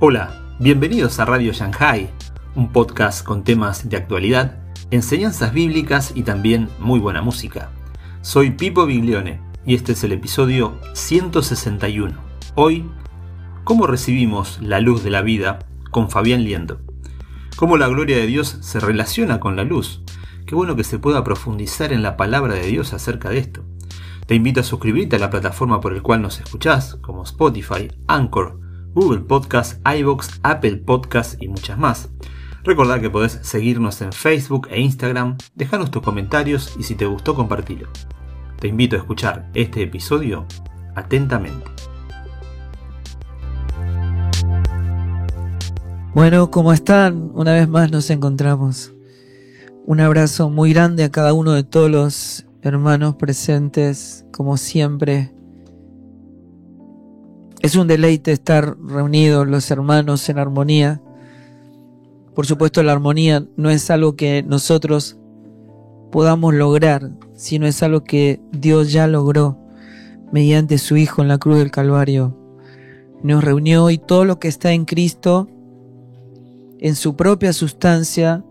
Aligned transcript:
Hola, 0.00 0.54
bienvenidos 0.60 1.18
a 1.18 1.24
Radio 1.24 1.52
Shanghai, 1.52 2.08
un 2.54 2.70
podcast 2.70 3.26
con 3.26 3.42
temas 3.42 3.88
de 3.88 3.96
actualidad, 3.96 4.60
enseñanzas 4.92 5.52
bíblicas 5.52 6.12
y 6.14 6.22
también 6.22 6.68
muy 6.78 7.00
buena 7.00 7.20
música. 7.20 7.72
Soy 8.20 8.52
Pipo 8.52 8.86
Biglione 8.86 9.40
y 9.66 9.74
este 9.74 9.92
es 9.92 10.04
el 10.04 10.12
episodio 10.12 10.78
161. 10.92 12.16
Hoy, 12.54 12.88
¿cómo 13.64 13.88
recibimos 13.88 14.60
la 14.62 14.78
luz 14.78 15.02
de 15.02 15.10
la 15.10 15.22
vida 15.22 15.58
con 15.90 16.10
Fabián 16.10 16.44
Liendo? 16.44 16.80
¿Cómo 17.56 17.76
la 17.76 17.88
gloria 17.88 18.18
de 18.18 18.28
Dios 18.28 18.56
se 18.60 18.78
relaciona 18.78 19.40
con 19.40 19.56
la 19.56 19.64
luz? 19.64 20.04
Qué 20.46 20.54
bueno 20.54 20.76
que 20.76 20.84
se 20.84 21.00
pueda 21.00 21.24
profundizar 21.24 21.92
en 21.92 22.04
la 22.04 22.16
palabra 22.16 22.54
de 22.54 22.68
Dios 22.68 22.92
acerca 22.92 23.30
de 23.30 23.38
esto. 23.38 23.64
Te 24.28 24.36
invito 24.36 24.60
a 24.60 24.62
suscribirte 24.62 25.16
a 25.16 25.18
la 25.18 25.30
plataforma 25.30 25.80
por 25.80 25.92
el 25.92 26.02
cual 26.02 26.22
nos 26.22 26.38
escuchás, 26.38 26.94
como 27.02 27.24
Spotify, 27.24 27.90
Anchor, 28.06 28.67
Google 29.00 29.20
Podcast, 29.20 29.80
iBox, 29.86 30.40
Apple 30.42 30.78
Podcast 30.78 31.40
y 31.40 31.46
muchas 31.46 31.78
más. 31.78 32.08
Recordad 32.64 33.00
que 33.00 33.08
podés 33.08 33.38
seguirnos 33.42 34.02
en 34.02 34.12
Facebook 34.12 34.66
e 34.72 34.80
Instagram, 34.80 35.36
dejarnos 35.54 35.92
tus 35.92 36.02
comentarios 36.02 36.74
y 36.76 36.82
si 36.82 36.96
te 36.96 37.06
gustó 37.06 37.36
compartirlo. 37.36 37.90
Te 38.58 38.66
invito 38.66 38.96
a 38.96 38.98
escuchar 38.98 39.48
este 39.54 39.84
episodio 39.84 40.46
atentamente. 40.96 41.70
Bueno, 46.12 46.50
¿cómo 46.50 46.72
están? 46.72 47.30
Una 47.34 47.52
vez 47.52 47.68
más 47.68 47.92
nos 47.92 48.10
encontramos. 48.10 48.92
Un 49.86 50.00
abrazo 50.00 50.50
muy 50.50 50.72
grande 50.72 51.04
a 51.04 51.12
cada 51.12 51.34
uno 51.34 51.52
de 51.52 51.62
todos 51.62 51.88
los 51.88 52.46
hermanos 52.62 53.14
presentes, 53.14 54.26
como 54.32 54.56
siempre, 54.56 55.32
es 57.60 57.74
un 57.74 57.88
deleite 57.88 58.32
estar 58.32 58.76
reunidos 58.78 59.46
los 59.46 59.70
hermanos 59.70 60.28
en 60.28 60.38
armonía. 60.38 61.00
Por 62.34 62.46
supuesto, 62.46 62.82
la 62.82 62.92
armonía 62.92 63.44
no 63.56 63.70
es 63.70 63.90
algo 63.90 64.14
que 64.14 64.44
nosotros 64.44 65.18
podamos 66.12 66.54
lograr, 66.54 67.10
sino 67.34 67.66
es 67.66 67.82
algo 67.82 68.04
que 68.04 68.40
Dios 68.52 68.92
ya 68.92 69.06
logró 69.06 69.58
mediante 70.32 70.78
su 70.78 70.96
Hijo 70.96 71.22
en 71.22 71.28
la 71.28 71.38
cruz 71.38 71.58
del 71.58 71.70
Calvario. 71.70 72.36
Nos 73.22 73.42
reunió 73.42 73.90
y 73.90 73.98
todo 73.98 74.24
lo 74.24 74.38
que 74.38 74.48
está 74.48 74.72
en 74.72 74.84
Cristo, 74.84 75.48
en 76.78 76.94
su 76.94 77.16
propia 77.16 77.52
sustancia, 77.52 78.44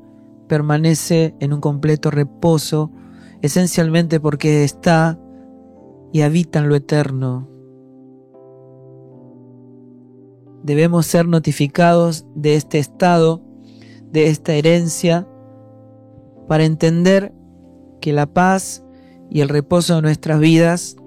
permanece 0.50 1.36
en 1.40 1.54
un 1.54 1.62
completo 1.62 2.12
reposo, 2.12 2.92
esencialmente 3.42 4.20
porque 4.20 4.66
está 4.66 5.18
y 6.12 6.22
habita 6.22 6.60
en 6.60 6.70
lo 6.70 6.76
eterno, 6.76 7.48
debemos 10.68 11.06
ser 11.06 11.30
notificados 11.30 12.26
de 12.36 12.56
este 12.56 12.78
estado, 12.78 13.42
de 14.12 14.28
esta 14.28 14.54
herencia, 14.54 15.26
para 16.50 16.66
entender 16.66 17.34
que 18.02 18.12
la 18.12 18.26
paz 18.26 18.84
y 19.30 19.40
el 19.40 19.48
reposo 19.48 19.96
de 19.96 20.02
nuestras 20.02 20.42
vidas 20.42 20.98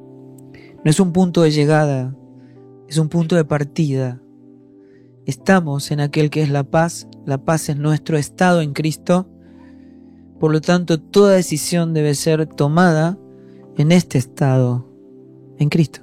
no 0.82 0.90
es 0.90 0.98
un 0.98 1.12
punto 1.12 1.42
de 1.42 1.50
llegada, 1.50 2.16
es 2.88 2.96
un 2.96 3.10
punto 3.10 3.36
de 3.36 3.44
partida. 3.44 4.22
Estamos 5.26 5.90
en 5.90 6.00
aquel 6.00 6.30
que 6.30 6.40
es 6.40 6.48
la 6.48 6.64
paz, 6.64 7.06
la 7.26 7.44
paz 7.44 7.68
es 7.68 7.76
nuestro 7.76 8.16
estado 8.16 8.62
en 8.62 8.72
Cristo, 8.72 9.28
por 10.38 10.52
lo 10.52 10.62
tanto 10.62 10.98
toda 10.98 11.34
decisión 11.34 11.92
debe 11.92 12.14
ser 12.14 12.46
tomada 12.46 13.18
en 13.76 13.92
este 13.92 14.16
estado, 14.16 14.88
en 15.58 15.68
Cristo. 15.68 16.00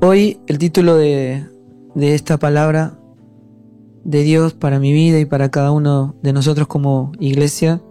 Hoy 0.00 0.40
el 0.48 0.58
título 0.58 0.96
de, 0.96 1.46
de 1.94 2.14
esta 2.14 2.38
palabra 2.38 2.98
de 4.04 4.22
Dios 4.22 4.54
para 4.54 4.78
mi 4.78 4.92
vida 4.92 5.18
y 5.18 5.24
para 5.24 5.50
cada 5.50 5.72
uno 5.72 6.14
de 6.22 6.32
nosotros 6.32 6.68
como 6.68 7.12
iglesia 7.18 7.82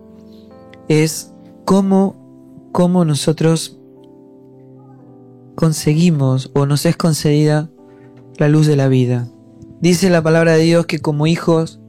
es 0.88 1.34
cómo, 1.66 2.70
cómo 2.72 3.06
nosotros 3.06 3.80
conseguimos 5.56 6.52
o 6.56 6.66
nos 6.66 6.86
es 6.86 6.96
concedida 6.96 7.70
la 8.38 8.48
luz 8.48 8.66
de 8.66 8.76
la 8.76 8.88
vida. 8.88 9.28
Dice 9.82 10.10
la 10.10 10.22
palabra 10.22 10.54
de 10.54 10.64
Dios 10.64 10.86
que 10.86 11.00
como 11.00 11.28
hijos 11.28 11.80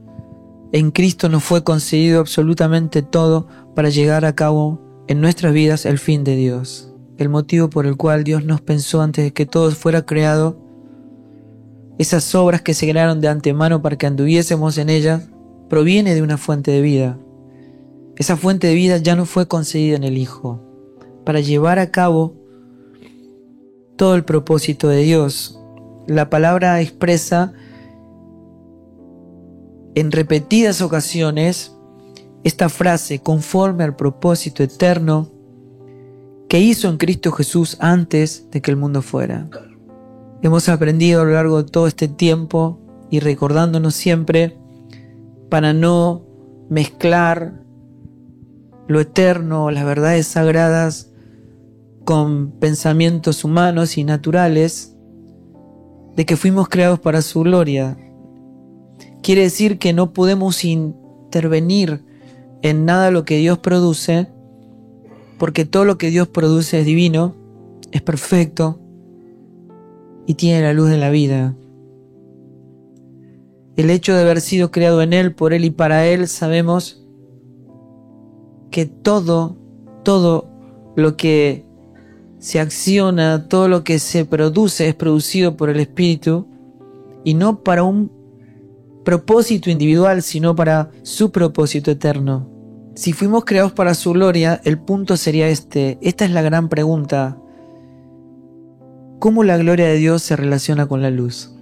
en 0.71 0.91
Cristo 0.91 1.29
nos 1.29 1.43
fue 1.43 1.63
concedido 1.63 2.19
absolutamente 2.19 3.01
todo 3.01 3.47
para 3.75 3.89
llegar 3.89 4.25
a 4.25 4.35
cabo 4.35 4.79
en 5.07 5.19
nuestras 5.19 5.53
vidas 5.53 5.85
el 5.85 5.99
fin 5.99 6.23
de 6.23 6.35
Dios. 6.35 6.93
El 7.17 7.29
motivo 7.29 7.69
por 7.69 7.85
el 7.85 7.97
cual 7.97 8.23
Dios 8.23 8.45
nos 8.45 8.61
pensó 8.61 9.01
antes 9.01 9.23
de 9.25 9.33
que 9.33 9.45
todo 9.45 9.71
fuera 9.71 10.05
creado 10.05 10.57
esas 12.01 12.33
obras 12.33 12.63
que 12.63 12.73
se 12.73 12.89
crearon 12.89 13.21
de 13.21 13.27
antemano 13.27 13.83
para 13.83 13.95
que 13.95 14.07
anduviésemos 14.07 14.79
en 14.79 14.89
ellas, 14.89 15.29
proviene 15.69 16.15
de 16.15 16.23
una 16.23 16.39
fuente 16.39 16.71
de 16.71 16.81
vida. 16.81 17.19
Esa 18.17 18.37
fuente 18.37 18.65
de 18.65 18.73
vida 18.73 18.97
ya 18.97 19.15
no 19.15 19.27
fue 19.27 19.47
concedida 19.47 19.97
en 19.97 20.03
el 20.03 20.17
Hijo, 20.17 20.59
para 21.23 21.41
llevar 21.41 21.77
a 21.77 21.91
cabo 21.91 22.33
todo 23.97 24.15
el 24.15 24.25
propósito 24.25 24.87
de 24.87 25.03
Dios. 25.03 25.59
La 26.07 26.31
palabra 26.31 26.81
expresa 26.81 27.53
en 29.93 30.11
repetidas 30.11 30.81
ocasiones 30.81 31.77
esta 32.43 32.67
frase 32.69 33.19
conforme 33.19 33.83
al 33.83 33.95
propósito 33.95 34.63
eterno 34.63 35.29
que 36.49 36.59
hizo 36.59 36.89
en 36.89 36.97
Cristo 36.97 37.31
Jesús 37.31 37.77
antes 37.79 38.49
de 38.49 38.59
que 38.59 38.71
el 38.71 38.77
mundo 38.77 39.03
fuera. 39.03 39.47
Hemos 40.43 40.69
aprendido 40.69 41.21
a 41.21 41.25
lo 41.25 41.31
largo 41.31 41.61
de 41.61 41.69
todo 41.69 41.85
este 41.85 42.07
tiempo 42.07 42.79
y 43.11 43.19
recordándonos 43.19 43.93
siempre 43.93 44.57
para 45.49 45.73
no 45.73 46.23
mezclar 46.69 47.61
lo 48.87 48.99
eterno, 48.99 49.69
las 49.69 49.85
verdades 49.85 50.25
sagradas 50.25 51.11
con 52.05 52.51
pensamientos 52.59 53.43
humanos 53.43 53.97
y 53.97 54.03
naturales, 54.03 54.95
de 56.15 56.25
que 56.25 56.35
fuimos 56.35 56.67
creados 56.69 56.99
para 56.99 57.21
su 57.21 57.41
gloria. 57.41 57.97
Quiere 59.21 59.43
decir 59.43 59.77
que 59.77 59.93
no 59.93 60.11
podemos 60.11 60.63
intervenir 60.63 62.03
en 62.63 62.85
nada 62.85 63.11
lo 63.11 63.25
que 63.25 63.37
Dios 63.37 63.59
produce, 63.59 64.27
porque 65.37 65.65
todo 65.65 65.85
lo 65.85 65.99
que 65.99 66.09
Dios 66.09 66.27
produce 66.27 66.79
es 66.79 66.85
divino, 66.85 67.35
es 67.91 68.01
perfecto, 68.01 68.79
y 70.25 70.35
tiene 70.35 70.61
la 70.61 70.73
luz 70.73 70.89
de 70.89 70.97
la 70.97 71.09
vida. 71.09 71.55
El 73.75 73.89
hecho 73.89 74.13
de 74.13 74.21
haber 74.21 74.41
sido 74.41 74.71
creado 74.71 75.01
en 75.01 75.13
Él, 75.13 75.33
por 75.33 75.53
Él 75.53 75.65
y 75.65 75.71
para 75.71 76.05
Él, 76.05 76.27
sabemos 76.27 77.05
que 78.69 78.85
todo, 78.85 79.57
todo 80.03 80.49
lo 80.95 81.17
que 81.17 81.65
se 82.39 82.59
acciona, 82.59 83.47
todo 83.47 83.67
lo 83.67 83.83
que 83.83 83.99
se 83.99 84.25
produce 84.25 84.87
es 84.87 84.95
producido 84.95 85.55
por 85.57 85.69
el 85.69 85.79
Espíritu 85.79 86.47
y 87.23 87.33
no 87.33 87.63
para 87.63 87.83
un 87.83 88.11
propósito 89.05 89.69
individual, 89.69 90.21
sino 90.21 90.55
para 90.55 90.91
su 91.03 91.31
propósito 91.31 91.91
eterno. 91.91 92.49
Si 92.95 93.13
fuimos 93.13 93.45
creados 93.45 93.71
para 93.71 93.93
su 93.93 94.11
gloria, 94.11 94.59
el 94.63 94.79
punto 94.79 95.17
sería 95.17 95.47
este. 95.47 95.97
Esta 96.01 96.25
es 96.25 96.31
la 96.31 96.41
gran 96.41 96.67
pregunta 96.67 97.37
cómo 99.21 99.43
la 99.43 99.55
gloria 99.55 99.85
de 99.85 99.97
Dios 99.97 100.23
se 100.23 100.35
relaciona 100.35 100.87
con 100.87 101.03
la 101.03 101.11
luz. 101.11 101.53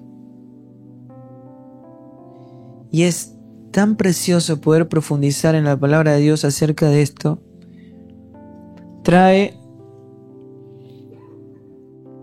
Y 2.89 3.03
es 3.03 3.35
tan 3.71 3.97
precioso 3.97 4.61
poder 4.61 4.87
profundizar 4.87 5.55
en 5.55 5.65
la 5.65 5.77
palabra 5.77 6.13
de 6.13 6.21
Dios 6.21 6.45
acerca 6.45 6.87
de 6.87 7.01
esto. 7.01 7.43
Trae 9.03 9.59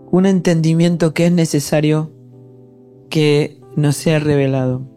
un 0.09 0.25
entendimiento 0.25 1.13
que 1.13 1.27
es 1.27 1.31
necesario 1.31 2.11
que 3.11 3.61
nos 3.75 3.95
sea 3.95 4.17
revelado. 4.17 4.89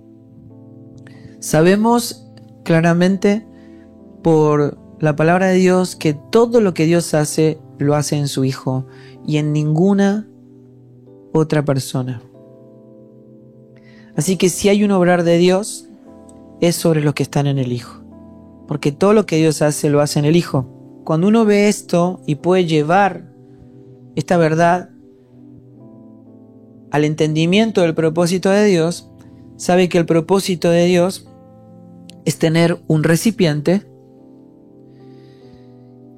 Sabemos 1.41 2.32
claramente 2.65 3.47
por 4.23 4.79
la 5.00 5.17
palabra 5.17 5.49
de 5.49 5.56
Dios 5.56 5.97
que 5.97 6.15
todo 6.15 6.62
lo 6.62 6.73
que 6.73 6.87
Dios 6.87 7.12
hace 7.12 7.59
lo 7.79 7.94
hace 7.94 8.17
en 8.17 8.26
su 8.26 8.47
Hijo 8.47 8.87
y 9.26 9.37
en 9.37 9.53
ninguna 9.53 10.30
otra 11.32 11.65
persona. 11.65 12.23
Así 14.17 14.37
que 14.37 14.49
si 14.49 14.69
hay 14.69 14.85
un 14.85 14.91
obrar 14.91 15.23
de 15.23 15.38
Dios, 15.38 15.88
es 16.61 16.77
sobre 16.77 17.03
los 17.03 17.15
que 17.15 17.23
están 17.23 17.47
en 17.47 17.59
el 17.59 17.73
Hijo. 17.73 18.03
Porque 18.69 18.93
todo 18.93 19.12
lo 19.12 19.27
que 19.27 19.37
Dios 19.37 19.62
hace 19.62 19.91
lo 19.91 20.00
hace 20.00 20.19
en 20.19 20.25
el 20.25 20.37
Hijo. 20.37 20.67
Cuando 21.05 21.29
uno 21.29 21.44
ve 21.44 21.69
esto 21.69 22.21
y 22.27 22.37
puede 22.37 22.67
llevar 22.67 23.32
esta 24.17 24.37
verdad 24.37 24.91
al 26.91 27.05
entendimiento 27.05 27.81
del 27.81 27.94
propósito 27.94 28.50
de 28.50 28.67
Dios, 28.67 29.11
sabe 29.56 29.88
que 29.88 29.99
el 29.99 30.06
propósito 30.06 30.71
de 30.71 30.85
Dios 30.87 31.29
es 32.25 32.38
tener 32.38 32.81
un 32.87 33.03
recipiente 33.03 33.87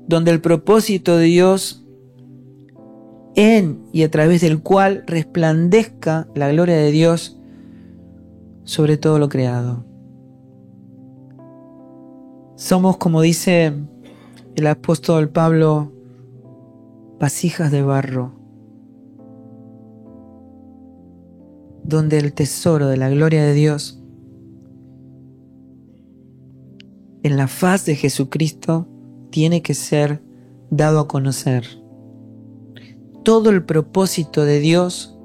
donde 0.06 0.30
el 0.30 0.40
propósito 0.40 1.16
de 1.16 1.24
Dios 1.24 1.81
en 3.34 3.84
y 3.92 4.02
a 4.02 4.10
través 4.10 4.40
del 4.40 4.62
cual 4.62 5.04
resplandezca 5.06 6.28
la 6.34 6.50
gloria 6.50 6.76
de 6.76 6.90
Dios 6.90 7.38
sobre 8.64 8.96
todo 8.96 9.18
lo 9.18 9.28
creado. 9.28 9.84
Somos, 12.56 12.96
como 12.96 13.22
dice 13.22 13.74
el 14.54 14.66
apóstol 14.66 15.30
Pablo, 15.30 15.92
vasijas 17.18 17.72
de 17.72 17.82
barro, 17.82 18.32
donde 21.82 22.18
el 22.18 22.32
tesoro 22.32 22.88
de 22.88 22.96
la 22.96 23.10
gloria 23.10 23.42
de 23.42 23.54
Dios 23.54 23.98
en 27.22 27.36
la 27.36 27.48
faz 27.48 27.84
de 27.84 27.96
Jesucristo 27.96 28.86
tiene 29.30 29.62
que 29.62 29.74
ser 29.74 30.22
dado 30.70 31.00
a 31.00 31.08
conocer. 31.08 31.81
Todo 33.24 33.50
el 33.50 33.64
propósito 33.64 34.44
de 34.44 34.60
Dios, 34.60 35.16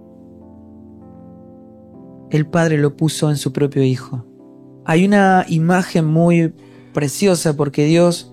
el 2.29 2.45
Padre 2.45 2.77
lo 2.77 2.95
puso 2.95 3.29
en 3.29 3.37
su 3.37 3.53
propio 3.53 3.83
Hijo. 3.83 4.25
Hay 4.85 5.05
una 5.05 5.45
imagen 5.47 6.05
muy 6.05 6.53
preciosa 6.93 7.55
porque 7.55 7.85
Dios 7.85 8.31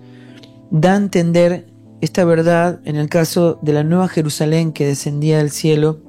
da 0.71 0.93
a 0.93 0.97
entender 0.97 1.67
esta 2.01 2.25
verdad 2.25 2.79
en 2.85 2.95
el 2.95 3.09
caso 3.09 3.59
de 3.61 3.73
la 3.73 3.83
nueva 3.83 4.07
Jerusalén 4.07 4.71
que 4.71 4.85
descendía 4.85 5.39
del 5.39 5.51
cielo 5.51 6.01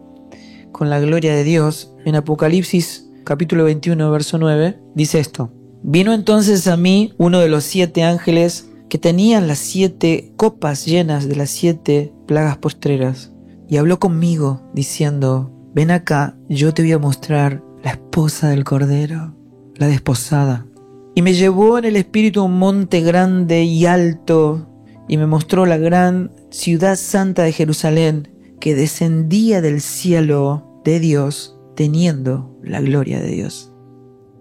con 0.73 0.91
la 0.91 1.01
gloria 1.01 1.35
de 1.35 1.45
Dios. 1.45 1.95
En 2.05 2.17
Apocalipsis 2.17 3.09
capítulo 3.25 3.65
21, 3.65 4.11
verso 4.11 4.39
9, 4.39 4.79
dice 4.95 5.19
esto. 5.19 5.51
Vino 5.83 6.13
entonces 6.13 6.67
a 6.69 6.77
mí 6.77 7.15
uno 7.19 7.41
de 7.41 7.49
los 7.49 7.65
siete 7.65 8.03
ángeles 8.03 8.69
que 8.89 8.99
tenían 8.99 9.49
las 9.49 9.59
siete 9.59 10.33
copas 10.37 10.85
llenas 10.85 11.29
de 11.29 11.37
las 11.37 11.51
siete 11.51 12.13
plagas 12.27 12.59
postreras, 12.59 13.33
y 13.69 13.77
habló 13.77 13.99
conmigo, 13.99 14.63
diciendo, 14.75 15.53
ven 15.75 15.91
acá, 15.91 16.37
yo 16.49 16.73
te 16.73 16.83
voy 16.83 16.93
a 16.93 16.99
mostrar 16.99 17.63
la 17.83 17.93
esposa 17.93 18.49
del 18.49 18.65
Cordero, 18.65 19.35
la 19.75 19.89
desposada. 19.89 20.67
Y 21.15 21.23
me 21.23 21.35
llevó 21.35 21.79
en 21.79 21.85
el 21.85 21.97
espíritu 21.97 22.41
a 22.41 22.45
un 22.45 22.59
monte 22.59 23.01
grande 23.01 23.65
y 23.65 23.87
alto, 23.87 24.69
y 25.09 25.17
me 25.17 25.27
mostró 25.27 25.67
la 25.67 25.79
gran 25.79 26.33
ciudad 26.51 26.97
santa 26.97 27.43
de 27.43 27.53
Jerusalén, 27.53 28.29
que 28.61 28.75
descendía 28.75 29.61
del 29.61 29.81
cielo 29.81 30.81
de 30.85 31.01
Dios, 31.01 31.59
teniendo 31.75 32.59
la 32.63 32.81
gloria 32.81 33.21
de 33.21 33.29
Dios. 33.29 33.73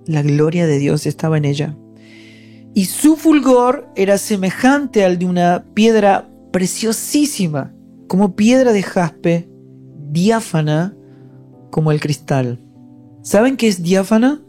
La 0.06 0.22
gloria 0.22 0.68
de 0.68 0.78
Dios 0.78 1.06
estaba 1.06 1.38
en 1.38 1.46
ella 1.46 1.76
y 2.76 2.86
su 2.86 3.16
fulgor 3.16 3.90
era 3.96 4.18
semejante 4.18 5.06
al 5.06 5.18
de 5.18 5.26
una 5.26 5.64
piedra 5.74 6.30
preciosísima, 6.52 7.74
como 8.08 8.36
piedra 8.36 8.72
de 8.74 8.84
jaspe, 8.84 9.50
diáfana 10.12 10.96
como 11.72 11.92
el 11.92 12.00
cristal. 12.00 12.60
¿Saben 13.22 13.58
qué 13.58 13.68
es 13.68 13.82
diáfana 13.82 14.42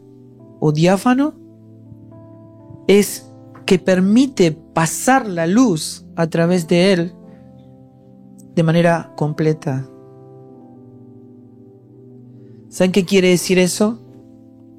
o 0.61 0.73
diáfano? 0.73 1.35
Es 2.87 3.31
que 3.64 3.79
permite 3.79 4.53
pasar 4.53 5.26
la 5.26 5.47
luz 5.47 6.06
a 6.14 6.29
través 6.29 6.69
de 6.69 6.93
él 6.93 7.12
de 8.55 8.62
manera 8.62 9.12
completa. 9.17 9.88
¿Saben 12.69 12.93
qué 12.93 13.05
quiere 13.05 13.29
decir 13.29 13.58
eso? 13.58 13.99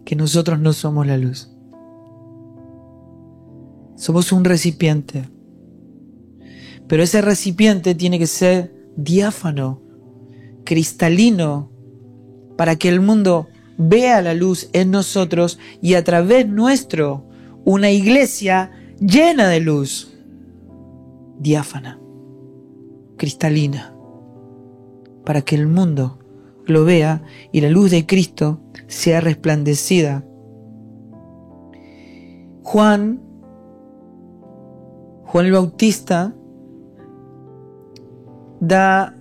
Que 0.06 0.16
nosotros 0.16 0.60
no 0.60 0.74
somos 0.74 1.06
la 1.06 1.18
luz. 1.18 1.52
Somos 3.96 4.32
un 4.32 4.46
recipiente. 4.46 5.30
Pero 6.88 7.04
ese 7.04 7.22
recipiente 7.22 7.96
tiene 7.96 8.20
que 8.20 8.28
ser 8.28 8.74
diáfano, 8.96 9.82
cristalino, 10.64 11.72
para 12.58 12.76
que 12.76 12.90
el 12.90 13.02
mundo 13.02 13.48
vea 13.78 14.22
la 14.22 14.34
luz 14.34 14.70
en 14.74 14.92
nosotros 14.92 15.60
y 15.82 15.94
a 15.94 16.04
través 16.04 16.48
nuestro 16.48 17.26
una 17.66 17.92
iglesia 17.92 18.72
llena 19.00 19.50
de 19.50 19.60
luz, 19.60 20.14
diáfana, 21.40 22.00
cristalina, 23.18 23.94
para 25.26 25.42
que 25.42 25.56
el 25.56 25.68
mundo 25.68 26.20
lo 26.66 26.86
vea 26.86 27.24
y 27.52 27.62
la 27.62 27.70
luz 27.70 27.92
de 27.92 28.06
Cristo 28.06 28.62
sea 28.88 29.22
resplandecida. 29.22 30.26
Juan 32.64 33.22
Juan 35.28 35.46
el 35.46 35.52
Bautista 35.52 36.34
da 38.60 39.16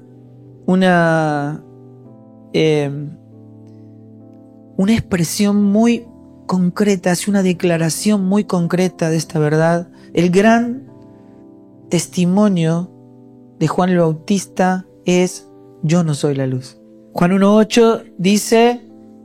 una, 0.67 1.63
em, 2.53 3.17
una 4.77 4.93
expresión 4.93 5.63
muy 5.63 6.07
concreta, 6.47 7.11
hace 7.11 7.31
una 7.31 7.43
declaración 7.43 8.25
muy 8.25 8.45
concreta 8.45 9.11
de 9.11 9.17
esta 9.17 9.39
verdad. 9.39 9.89
El 10.15 10.31
gran 10.31 10.87
testimonio 11.89 12.91
de 13.59 13.69
Juan 13.69 13.91
el 13.91 13.99
Bautista 13.99 14.87
es 15.05 15.49
yo 15.83 16.03
no 16.03 16.15
soy 16.15 16.35
la 16.35 16.47
luz. 16.47 16.79
Juan 17.13 17.33
1.8 17.33 18.05
dice, 18.19 18.83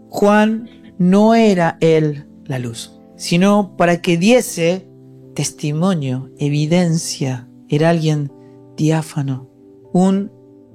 Juan 0.09 0.69
no 0.97 1.33
era 1.33 1.77
él 1.81 2.27
la 2.45 2.59
luz, 2.59 2.99
sino 3.17 3.75
para 3.75 4.01
que 4.01 4.17
diese 4.17 4.87
testimonio, 5.35 6.29
evidencia, 6.37 7.49
era 7.67 7.89
alguien 7.89 8.31
diáfano, 8.77 9.50
un 9.93 10.31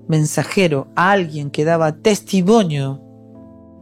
mensajero, 0.08 0.88
alguien 0.94 1.50
que 1.50 1.64
daba 1.64 1.96
testimonio 1.96 3.00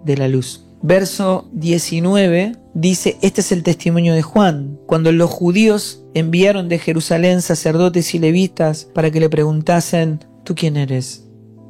de 0.05 0.17
la 0.17 0.29
luz. 0.29 0.67
Verso 0.83 1.49
19 1.53 2.57
dice, 2.75 3.17
este 3.23 3.41
es 3.41 3.53
el 3.53 3.63
testimonio 3.63 4.15
de 4.15 4.23
Juan, 4.23 4.79
cuando 4.87 5.13
los 5.13 5.31
judíos 5.31 6.05
enviaron 6.15 6.69
de 6.69 6.79
Jerusalén 6.79 7.41
sacerdotes 7.43 8.15
y 8.15 8.19
levitas 8.19 8.85
para 8.95 9.11
que 9.11 9.21
le 9.21 9.31
preguntasen, 9.31 10.25
¿tú 10.45 10.55
quién 10.55 10.77
eres? 10.77 11.27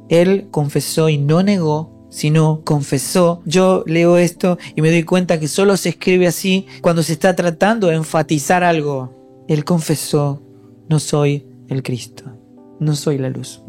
Él 0.09 0.47
confesó 0.51 1.09
y 1.09 1.17
no 1.17 1.43
negó 1.43 1.95
sino 2.15 2.61
confesó. 2.63 3.41
Yo 3.45 3.83
leo 3.85 4.17
esto 4.17 4.57
y 4.73 4.81
me 4.81 4.89
doy 4.89 5.03
cuenta 5.03 5.37
que 5.37 5.49
solo 5.49 5.75
se 5.75 5.89
escribe 5.89 6.27
así 6.27 6.65
cuando 6.81 7.03
se 7.03 7.11
está 7.11 7.35
tratando 7.35 7.87
de 7.87 7.95
enfatizar 7.95 8.63
algo. 8.63 9.43
Él 9.49 9.65
confesó, 9.65 10.41
no 10.87 10.99
soy 10.99 11.45
el 11.67 11.83
Cristo, 11.83 12.23
no 12.79 12.95
soy 12.95 13.17
la 13.17 13.29
luz. 13.29 13.63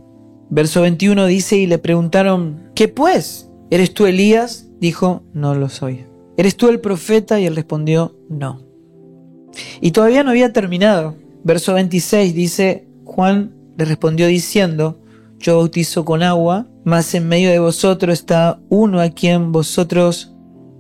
Verso 0.51 0.83
21 0.83 1.27
dice 1.27 1.57
y 1.57 1.67
le 1.67 1.79
preguntaron, 1.79 2.71
¿qué 2.75 2.89
pues? 2.89 3.51
¿Eres 3.71 3.95
tú 3.95 4.07
Elías? 4.07 4.69
Dijo, 4.81 5.25
no 5.33 5.55
lo 5.55 5.69
soy. 5.69 6.05
¿Eres 6.37 6.57
tú 6.57 6.69
el 6.69 6.81
profeta? 6.81 7.41
Y 7.41 7.47
él 7.47 7.57
respondió, 7.57 8.17
no. 8.29 8.63
Y 9.81 9.91
todavía 9.91 10.23
no 10.23 10.31
había 10.31 10.53
terminado. 10.53 11.17
Verso 11.43 11.75
26 11.75 12.35
dice, 12.35 12.89
Juan 13.05 13.55
le 13.77 13.85
respondió 13.85 14.27
diciendo, 14.27 15.01
yo 15.39 15.59
bautizo 15.59 16.05
con 16.05 16.23
agua, 16.23 16.67
mas 16.85 17.15
en 17.15 17.29
medio 17.29 17.51
de 17.51 17.59
vosotros 17.59 18.19
está 18.19 18.61
uno 18.69 19.01
a 19.01 19.11
quien 19.11 19.53
vosotros 19.53 20.35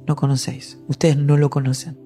no 0.06 0.16
conocéis. 0.16 0.78
Ustedes 0.88 1.16
no 1.16 1.36
lo 1.36 1.50
conocen. 1.50 1.98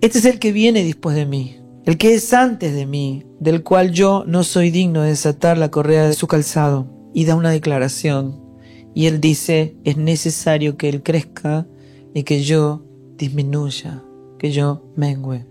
Este 0.00 0.18
es 0.18 0.24
el 0.24 0.38
que 0.38 0.52
viene 0.52 0.84
después 0.84 1.14
de 1.16 1.26
mí, 1.26 1.59
el 1.86 1.96
que 1.96 2.14
es 2.14 2.32
antes 2.34 2.74
de 2.74 2.86
mí, 2.86 3.24
del 3.40 3.62
cual 3.62 3.90
yo 3.90 4.24
no 4.26 4.44
soy 4.44 4.70
digno 4.70 5.02
de 5.02 5.10
desatar 5.10 5.56
la 5.56 5.70
correa 5.70 6.06
de 6.06 6.12
su 6.12 6.26
calzado. 6.26 6.86
Y 7.12 7.24
da 7.24 7.34
una 7.34 7.50
declaración. 7.50 8.40
Y 8.94 9.06
él 9.06 9.20
dice, 9.20 9.76
es 9.84 9.96
necesario 9.96 10.76
que 10.76 10.88
él 10.88 11.02
crezca 11.02 11.66
y 12.14 12.22
que 12.22 12.42
yo 12.42 12.84
disminuya, 13.16 14.02
que 14.38 14.52
yo 14.52 14.84
mengüe. 14.96 15.46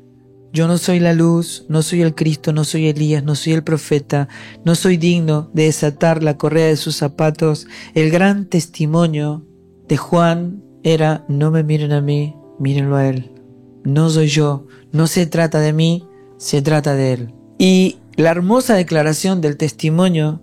Yo 0.51 0.67
no 0.67 0.77
soy 0.77 0.99
la 0.99 1.13
luz, 1.13 1.65
no 1.69 1.83
soy 1.83 2.01
el 2.01 2.15
Cristo, 2.15 2.53
no 2.53 2.63
soy 2.63 2.87
Elías, 2.87 3.23
no 3.23 3.35
soy 3.35 3.53
el 3.53 3.63
profeta, 3.63 4.27
no 4.65 4.73
soy 4.73 4.97
digno 4.97 5.49
de 5.53 5.65
desatar 5.65 6.23
la 6.23 6.37
correa 6.37 6.67
de 6.67 6.75
sus 6.75 6.95
zapatos. 6.95 7.67
El 7.93 8.09
gran 8.09 8.45
testimonio 8.45 9.45
de 9.87 9.97
Juan 9.97 10.63
era, 10.83 11.23
no 11.27 11.51
me 11.51 11.63
miren 11.63 11.91
a 11.91 12.01
mí, 12.01 12.35
mírenlo 12.57 12.95
a 12.95 13.07
él. 13.07 13.31
No 13.83 14.09
soy 14.09 14.27
yo, 14.27 14.65
no 14.91 15.05
se 15.05 15.27
trata 15.27 15.59
de 15.59 15.71
mí, 15.71 16.08
se 16.39 16.63
trata 16.63 16.95
de 16.95 17.13
él. 17.13 17.33
Y 17.59 17.97
la 18.15 18.31
hermosa 18.31 18.73
declaración 18.73 19.41
del 19.41 19.57
testimonio 19.57 20.41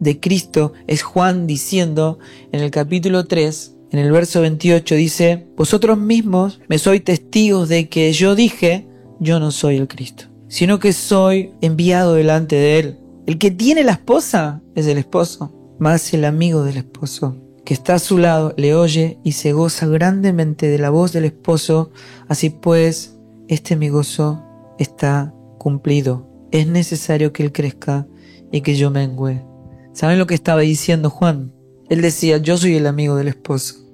de 0.00 0.18
Cristo 0.18 0.72
es 0.88 1.02
Juan 1.02 1.46
diciendo 1.46 2.18
en 2.50 2.60
el 2.60 2.72
capítulo 2.72 3.26
3, 3.26 3.76
en 3.92 3.98
el 4.00 4.10
verso 4.10 4.40
28, 4.40 4.94
dice, 4.96 5.46
Vosotros 5.56 5.98
mismos 5.98 6.60
me 6.68 6.78
sois 6.78 7.04
testigos 7.04 7.68
de 7.68 7.88
que 7.88 8.12
yo 8.12 8.34
dije, 8.34 8.88
yo 9.20 9.38
no 9.38 9.52
soy 9.52 9.76
el 9.76 9.86
Cristo, 9.86 10.24
sino 10.48 10.80
que 10.80 10.92
soy 10.92 11.52
enviado 11.60 12.14
delante 12.14 12.56
de 12.56 12.78
Él. 12.78 12.98
El 13.26 13.38
que 13.38 13.50
tiene 13.50 13.84
la 13.84 13.92
esposa 13.92 14.62
es 14.74 14.86
el 14.86 14.98
esposo, 14.98 15.52
más 15.78 16.12
el 16.14 16.24
amigo 16.24 16.64
del 16.64 16.78
esposo, 16.78 17.36
que 17.64 17.74
está 17.74 17.94
a 17.94 17.98
su 17.98 18.18
lado, 18.18 18.54
le 18.56 18.74
oye 18.74 19.18
y 19.22 19.32
se 19.32 19.52
goza 19.52 19.86
grandemente 19.86 20.68
de 20.68 20.78
la 20.78 20.90
voz 20.90 21.12
del 21.12 21.26
esposo, 21.26 21.90
así 22.28 22.50
pues, 22.50 23.16
este 23.48 23.76
mi 23.76 23.90
gozo 23.90 24.42
está 24.78 25.34
cumplido. 25.58 26.28
Es 26.50 26.66
necesario 26.66 27.32
que 27.32 27.42
Él 27.42 27.52
crezca 27.52 28.06
y 28.52 28.60
que 28.60 28.76
yo 28.76 28.90
mengüe. 28.90 29.44
¿Saben 29.92 30.18
lo 30.18 30.26
que 30.26 30.34
estaba 30.34 30.60
diciendo 30.60 31.10
Juan? 31.10 31.52
Él 31.88 32.02
decía, 32.02 32.38
yo 32.38 32.56
soy 32.56 32.76
el 32.76 32.86
amigo 32.86 33.16
del 33.16 33.28
esposo. 33.28 33.84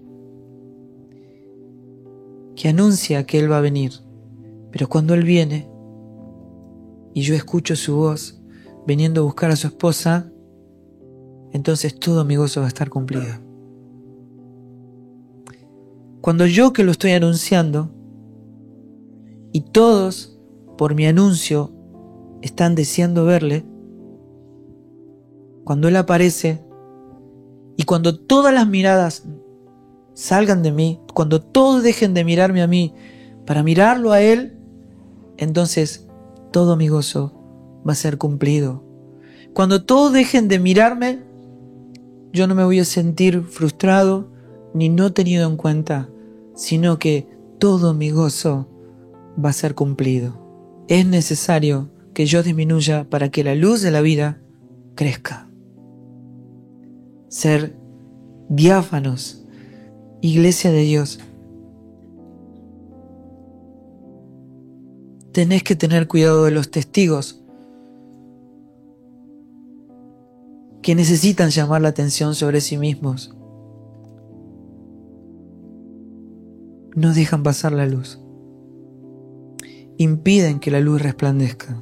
que 2.60 2.68
anuncia 2.68 3.24
que 3.24 3.38
Él 3.38 3.50
va 3.50 3.56
a 3.56 3.62
venir. 3.62 3.92
Pero 4.70 4.86
cuando 4.86 5.14
Él 5.14 5.24
viene 5.24 5.66
y 7.14 7.22
yo 7.22 7.34
escucho 7.34 7.74
su 7.74 7.96
voz 7.96 8.38
viniendo 8.86 9.22
a 9.22 9.24
buscar 9.24 9.50
a 9.50 9.56
su 9.56 9.66
esposa, 9.68 10.30
entonces 11.52 11.98
todo 11.98 12.24
mi 12.26 12.36
gozo 12.36 12.60
va 12.60 12.66
a 12.66 12.68
estar 12.68 12.90
cumplido. 12.90 13.34
Cuando 16.20 16.44
yo 16.44 16.74
que 16.74 16.84
lo 16.84 16.90
estoy 16.90 17.12
anunciando 17.12 17.90
y 19.52 19.62
todos 19.62 20.39
por 20.80 20.94
mi 20.94 21.04
anuncio 21.04 21.70
están 22.40 22.74
deseando 22.74 23.26
verle, 23.26 23.66
cuando 25.62 25.88
Él 25.88 25.96
aparece 25.96 26.64
y 27.76 27.82
cuando 27.82 28.18
todas 28.18 28.54
las 28.54 28.66
miradas 28.66 29.28
salgan 30.14 30.62
de 30.62 30.72
mí, 30.72 30.98
cuando 31.12 31.42
todos 31.42 31.82
dejen 31.82 32.14
de 32.14 32.24
mirarme 32.24 32.62
a 32.62 32.66
mí 32.66 32.94
para 33.44 33.62
mirarlo 33.62 34.10
a 34.12 34.22
Él, 34.22 34.56
entonces 35.36 36.08
todo 36.50 36.78
mi 36.78 36.88
gozo 36.88 37.34
va 37.86 37.92
a 37.92 37.94
ser 37.94 38.16
cumplido. 38.16 38.82
Cuando 39.52 39.84
todos 39.84 40.14
dejen 40.14 40.48
de 40.48 40.60
mirarme, 40.60 41.18
yo 42.32 42.46
no 42.46 42.54
me 42.54 42.64
voy 42.64 42.78
a 42.78 42.86
sentir 42.86 43.42
frustrado 43.42 44.30
ni 44.72 44.88
no 44.88 45.12
tenido 45.12 45.46
en 45.46 45.58
cuenta, 45.58 46.08
sino 46.54 46.98
que 46.98 47.28
todo 47.58 47.92
mi 47.92 48.10
gozo 48.12 48.66
va 49.38 49.50
a 49.50 49.52
ser 49.52 49.74
cumplido. 49.74 50.39
Es 50.90 51.06
necesario 51.06 51.88
que 52.14 52.26
yo 52.26 52.42
disminuya 52.42 53.08
para 53.08 53.28
que 53.28 53.44
la 53.44 53.54
luz 53.54 53.80
de 53.80 53.92
la 53.92 54.00
vida 54.00 54.40
crezca. 54.96 55.48
Ser 57.28 57.76
diáfanos, 58.48 59.46
iglesia 60.20 60.72
de 60.72 60.80
Dios. 60.80 61.20
Tenés 65.30 65.62
que 65.62 65.76
tener 65.76 66.08
cuidado 66.08 66.44
de 66.44 66.50
los 66.50 66.72
testigos 66.72 67.40
que 70.82 70.96
necesitan 70.96 71.50
llamar 71.50 71.82
la 71.82 71.90
atención 71.90 72.34
sobre 72.34 72.60
sí 72.60 72.76
mismos. 72.76 73.32
No 76.96 77.14
dejan 77.14 77.44
pasar 77.44 77.70
la 77.70 77.86
luz. 77.86 78.19
Impiden 80.00 80.60
que 80.60 80.70
la 80.70 80.80
luz 80.80 81.02
resplandezca. 81.02 81.76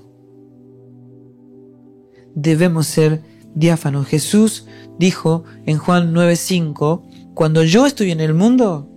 Debemos 2.34 2.88
ser 2.88 3.22
diáfanos. 3.54 4.08
Jesús 4.08 4.66
dijo 4.98 5.44
en 5.66 5.78
Juan 5.78 6.12
9:5, 6.12 7.04
cuando 7.34 7.62
yo 7.62 7.86
estoy 7.86 8.10
en 8.10 8.20
el 8.20 8.34
mundo, 8.34 8.90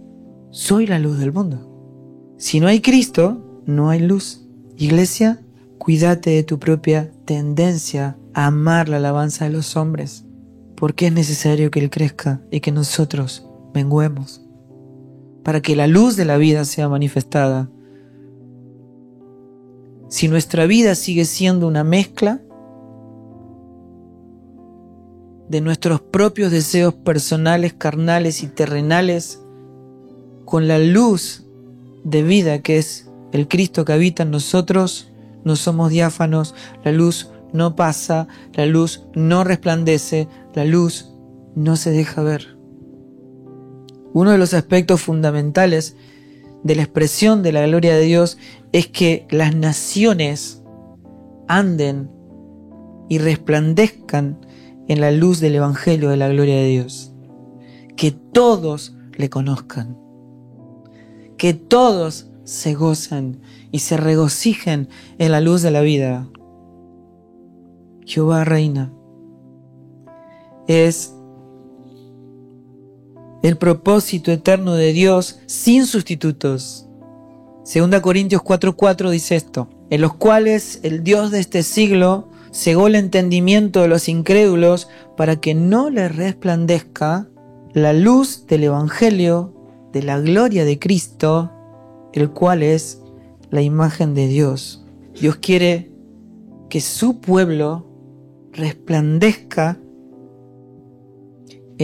soy 0.49 0.87
la 0.87 0.97
luz 0.97 1.19
del 1.19 1.31
mundo. 1.33 2.33
Si 2.39 2.59
no 2.59 2.65
hay 2.65 2.81
Cristo, 2.81 3.61
no 3.67 3.91
hay 3.91 3.99
luz. 3.99 4.47
Iglesia, 4.75 5.45
cuídate 5.77 6.31
de 6.31 6.41
tu 6.41 6.57
propia 6.57 7.11
tendencia 7.25 8.17
a 8.33 8.47
amar 8.47 8.89
la 8.89 8.97
alabanza 8.97 9.45
de 9.45 9.51
los 9.51 9.77
hombres, 9.77 10.25
porque 10.75 11.05
es 11.05 11.13
necesario 11.13 11.69
que 11.69 11.79
Él 11.79 11.91
crezca 11.91 12.41
y 12.49 12.59
que 12.61 12.71
nosotros 12.71 13.45
menguemos, 13.75 14.41
para 15.43 15.61
que 15.61 15.75
la 15.75 15.85
luz 15.85 16.15
de 16.15 16.25
la 16.25 16.37
vida 16.37 16.65
sea 16.65 16.89
manifestada. 16.89 17.69
Si 20.11 20.27
nuestra 20.27 20.65
vida 20.65 20.93
sigue 20.95 21.23
siendo 21.23 21.67
una 21.67 21.85
mezcla 21.85 22.41
de 25.47 25.61
nuestros 25.61 26.01
propios 26.01 26.51
deseos 26.51 26.93
personales, 26.93 27.71
carnales 27.71 28.43
y 28.43 28.47
terrenales 28.47 29.41
con 30.43 30.67
la 30.67 30.79
luz 30.79 31.45
de 32.03 32.23
vida 32.23 32.59
que 32.59 32.77
es 32.77 33.09
el 33.31 33.47
Cristo 33.47 33.85
que 33.85 33.93
habita 33.93 34.23
en 34.23 34.31
nosotros, 34.31 35.09
no 35.45 35.55
somos 35.55 35.91
diáfanos, 35.91 36.55
la 36.83 36.91
luz 36.91 37.29
no 37.53 37.77
pasa, 37.77 38.27
la 38.53 38.65
luz 38.65 39.05
no 39.15 39.45
resplandece, 39.45 40.27
la 40.53 40.65
luz 40.65 41.09
no 41.55 41.77
se 41.77 41.91
deja 41.91 42.21
ver. 42.21 42.57
Uno 44.11 44.31
de 44.31 44.37
los 44.37 44.53
aspectos 44.53 45.01
fundamentales 45.01 45.95
de 46.63 46.75
la 46.75 46.83
expresión 46.83 47.43
de 47.43 47.51
la 47.51 47.65
gloria 47.65 47.95
de 47.95 48.03
Dios 48.03 48.37
es 48.71 48.87
que 48.87 49.27
las 49.29 49.55
naciones 49.55 50.63
anden 51.47 52.09
y 53.09 53.17
resplandezcan 53.17 54.39
en 54.87 55.01
la 55.01 55.11
luz 55.11 55.39
del 55.39 55.55
Evangelio 55.55 56.09
de 56.09 56.17
la 56.17 56.29
gloria 56.29 56.55
de 56.55 56.67
Dios. 56.67 57.13
Que 57.95 58.11
todos 58.11 58.95
le 59.17 59.29
conozcan. 59.29 59.97
Que 61.37 61.53
todos 61.53 62.29
se 62.43 62.73
gozan 62.73 63.41
y 63.71 63.79
se 63.79 63.97
regocijen 63.97 64.89
en 65.17 65.31
la 65.31 65.41
luz 65.41 65.61
de 65.61 65.71
la 65.71 65.81
vida. 65.81 66.29
Jehová 68.05 68.43
reina. 68.43 68.93
Es 70.67 71.13
el 73.41 73.57
propósito 73.57 74.31
eterno 74.31 74.75
de 74.75 74.93
Dios 74.93 75.39
sin 75.47 75.85
sustitutos. 75.85 76.87
Segunda 77.63 78.01
Corintios 78.01 78.41
4:4 78.41 79.09
dice 79.09 79.35
esto, 79.35 79.69
en 79.89 80.01
los 80.01 80.13
cuales 80.15 80.79
el 80.83 81.03
Dios 81.03 81.31
de 81.31 81.39
este 81.39 81.63
siglo 81.63 82.29
cegó 82.51 82.87
el 82.87 82.95
entendimiento 82.95 83.81
de 83.81 83.87
los 83.87 84.09
incrédulos 84.09 84.89
para 85.15 85.37
que 85.37 85.53
no 85.53 85.89
les 85.89 86.15
resplandezca 86.15 87.27
la 87.73 87.93
luz 87.93 88.45
del 88.47 88.65
Evangelio 88.65 89.53
de 89.93 90.03
la 90.03 90.19
gloria 90.19 90.65
de 90.65 90.79
Cristo, 90.79 91.51
el 92.13 92.31
cual 92.31 92.63
es 92.63 93.01
la 93.49 93.61
imagen 93.61 94.13
de 94.13 94.27
Dios. 94.27 94.85
Dios 95.19 95.37
quiere 95.37 95.91
que 96.69 96.81
su 96.81 97.19
pueblo 97.19 97.87
resplandezca 98.53 99.79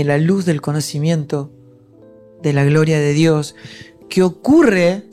en 0.01 0.07
la 0.07 0.19
luz 0.19 0.45
del 0.45 0.61
conocimiento 0.61 1.51
de 2.43 2.53
la 2.53 2.63
gloria 2.63 2.99
de 2.99 3.13
Dios 3.13 3.55
que 4.09 4.21
ocurre 4.21 5.05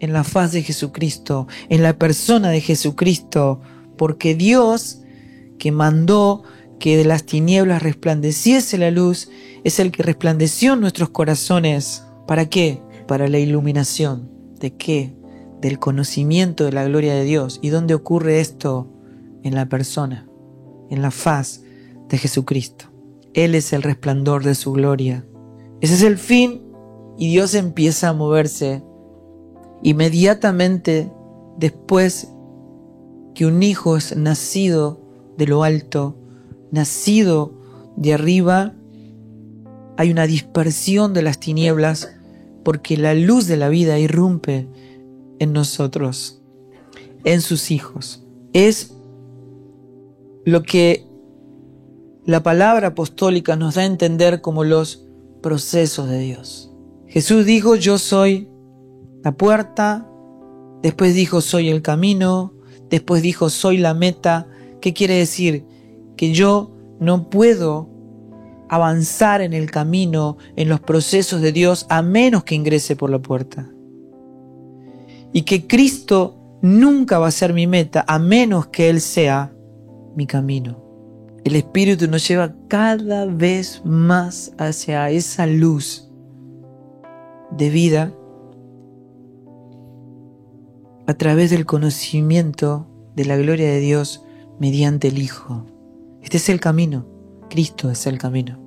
en 0.00 0.12
la 0.14 0.24
faz 0.24 0.52
de 0.52 0.62
Jesucristo, 0.62 1.46
en 1.68 1.82
la 1.82 1.98
persona 1.98 2.48
de 2.48 2.62
Jesucristo, 2.62 3.60
porque 3.98 4.34
Dios 4.34 5.02
que 5.58 5.70
mandó 5.70 6.44
que 6.78 6.96
de 6.96 7.04
las 7.04 7.24
tinieblas 7.24 7.82
resplandeciese 7.82 8.78
la 8.78 8.90
luz, 8.90 9.28
es 9.64 9.80
el 9.80 9.92
que 9.92 10.02
resplandeció 10.02 10.74
en 10.74 10.80
nuestros 10.80 11.10
corazones. 11.10 12.02
¿Para 12.26 12.48
qué? 12.48 12.82
Para 13.06 13.28
la 13.28 13.38
iluminación. 13.38 14.30
¿De 14.58 14.74
qué? 14.74 15.14
Del 15.60 15.78
conocimiento 15.78 16.64
de 16.64 16.72
la 16.72 16.84
gloria 16.84 17.14
de 17.14 17.24
Dios. 17.24 17.58
¿Y 17.62 17.68
dónde 17.68 17.94
ocurre 17.94 18.40
esto? 18.40 18.90
En 19.42 19.54
la 19.54 19.66
persona, 19.68 20.26
en 20.90 21.02
la 21.02 21.10
faz 21.10 21.62
de 22.08 22.18
Jesucristo. 22.18 22.95
Él 23.36 23.54
es 23.54 23.74
el 23.74 23.82
resplandor 23.82 24.42
de 24.42 24.54
su 24.54 24.72
gloria. 24.72 25.24
Ese 25.82 25.94
es 25.94 26.02
el 26.02 26.16
fin 26.16 26.62
y 27.18 27.30
Dios 27.30 27.54
empieza 27.54 28.08
a 28.08 28.14
moverse. 28.14 28.82
Inmediatamente 29.82 31.12
después 31.58 32.32
que 33.34 33.44
un 33.44 33.62
hijo 33.62 33.98
es 33.98 34.16
nacido 34.16 35.02
de 35.36 35.46
lo 35.46 35.64
alto, 35.64 36.16
nacido 36.70 37.52
de 37.96 38.14
arriba, 38.14 38.74
hay 39.98 40.10
una 40.10 40.26
dispersión 40.26 41.12
de 41.12 41.20
las 41.20 41.38
tinieblas 41.38 42.16
porque 42.64 42.96
la 42.96 43.14
luz 43.14 43.46
de 43.46 43.58
la 43.58 43.68
vida 43.68 43.98
irrumpe 43.98 44.66
en 45.38 45.52
nosotros, 45.52 46.42
en 47.24 47.42
sus 47.42 47.70
hijos. 47.70 48.24
Es 48.54 48.94
lo 50.46 50.62
que 50.62 51.05
la 52.26 52.42
palabra 52.42 52.88
apostólica 52.88 53.56
nos 53.56 53.76
da 53.76 53.82
a 53.82 53.86
entender 53.86 54.40
como 54.40 54.64
los 54.64 55.06
procesos 55.42 56.08
de 56.08 56.18
Dios. 56.18 56.72
Jesús 57.06 57.46
dijo, 57.46 57.76
yo 57.76 57.98
soy 57.98 58.48
la 59.22 59.32
puerta, 59.32 60.06
después 60.82 61.14
dijo, 61.14 61.40
soy 61.40 61.70
el 61.70 61.82
camino, 61.82 62.56
Después 62.90 63.22
dijo, 63.22 63.50
soy 63.50 63.78
la 63.78 63.94
meta. 63.94 64.46
¿Qué 64.80 64.92
quiere 64.92 65.14
decir? 65.14 65.64
Que 66.16 66.32
yo 66.32 66.72
no 67.00 67.28
puedo 67.30 67.88
avanzar 68.68 69.40
en 69.42 69.52
el 69.52 69.70
camino, 69.70 70.38
en 70.56 70.68
los 70.68 70.80
procesos 70.80 71.40
de 71.40 71.52
Dios, 71.52 71.86
a 71.88 72.02
menos 72.02 72.44
que 72.44 72.54
ingrese 72.54 72.96
por 72.96 73.10
la 73.10 73.20
puerta. 73.20 73.70
Y 75.32 75.42
que 75.42 75.66
Cristo 75.66 76.58
nunca 76.62 77.18
va 77.18 77.28
a 77.28 77.32
ser 77.32 77.52
mi 77.52 77.66
meta, 77.66 78.04
a 78.06 78.18
menos 78.18 78.68
que 78.68 78.88
Él 78.88 79.00
sea 79.00 79.52
mi 80.16 80.26
camino. 80.26 80.85
El 81.46 81.54
Espíritu 81.54 82.08
nos 82.08 82.26
lleva 82.26 82.56
cada 82.66 83.24
vez 83.24 83.80
más 83.84 84.52
hacia 84.58 85.08
esa 85.10 85.46
luz 85.46 86.10
de 87.52 87.70
vida 87.70 88.12
a 91.06 91.14
través 91.14 91.50
del 91.50 91.64
conocimiento 91.64 92.88
de 93.14 93.26
la 93.26 93.36
gloria 93.36 93.68
de 93.68 93.78
Dios 93.78 94.24
mediante 94.58 95.06
el 95.06 95.18
Hijo. 95.18 95.64
Este 96.20 96.38
es 96.38 96.48
el 96.48 96.58
camino. 96.58 97.06
Cristo 97.48 97.92
es 97.92 98.08
el 98.08 98.18
camino. 98.18 98.60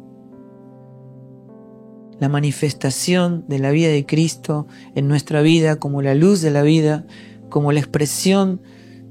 la 2.17 2.29
manifestación 2.29 3.43
de 3.49 3.59
la 3.59 3.71
vida 3.71 3.89
de 3.89 4.05
Cristo 4.05 4.67
en 4.95 5.09
nuestra 5.09 5.41
vida 5.41 5.75
como 5.79 6.01
la 6.01 6.15
luz 6.15 6.39
de 6.41 6.51
la 6.51 6.61
vida, 6.61 7.05
como 7.49 7.73
la 7.73 7.81
expresión 7.81 8.61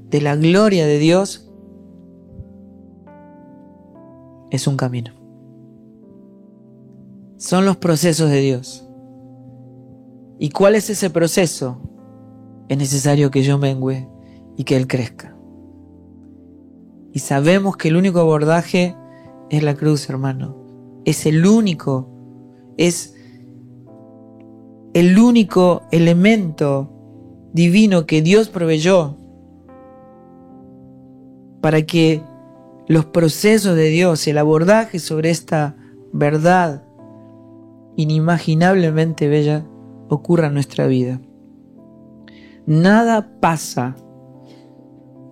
de 0.09 0.21
la 0.21 0.35
gloria 0.35 0.87
de 0.87 0.97
Dios, 0.97 1.48
es 4.51 4.67
un 4.67 4.77
camino. 4.77 5.11
Son 7.37 7.65
los 7.65 7.77
procesos 7.77 8.29
de 8.29 8.41
Dios. 8.41 8.85
¿Y 10.39 10.49
cuál 10.49 10.75
es 10.75 10.89
ese 10.89 11.09
proceso? 11.09 11.77
Es 12.67 12.77
necesario 12.77 13.31
que 13.31 13.43
yo 13.43 13.57
mengüe 13.57 14.07
y 14.57 14.63
que 14.63 14.75
Él 14.75 14.87
crezca. 14.87 15.35
Y 17.13 17.19
sabemos 17.19 17.77
que 17.77 17.87
el 17.87 17.95
único 17.95 18.19
abordaje 18.19 18.95
es 19.49 19.63
la 19.63 19.75
cruz, 19.75 20.09
hermano. 20.09 20.55
Es 21.05 21.25
el 21.25 21.45
único, 21.45 22.09
es 22.77 23.15
el 24.93 25.17
único 25.17 25.83
elemento 25.91 26.89
divino 27.53 28.05
que 28.05 28.21
Dios 28.21 28.49
proveyó 28.49 29.17
para 31.61 31.81
que 31.83 32.21
los 32.89 33.05
procesos 33.05 33.75
de 33.75 33.89
Dios, 33.89 34.27
el 34.27 34.39
abordaje 34.39 34.97
sobre 34.97 35.29
esta 35.29 35.77
verdad 36.11 36.83
inimaginablemente 37.95 39.27
bella 39.27 39.63
ocurra 40.09 40.47
en 40.47 40.55
nuestra 40.55 40.87
vida. 40.87 41.21
Nada 42.65 43.29
pasa 43.39 43.95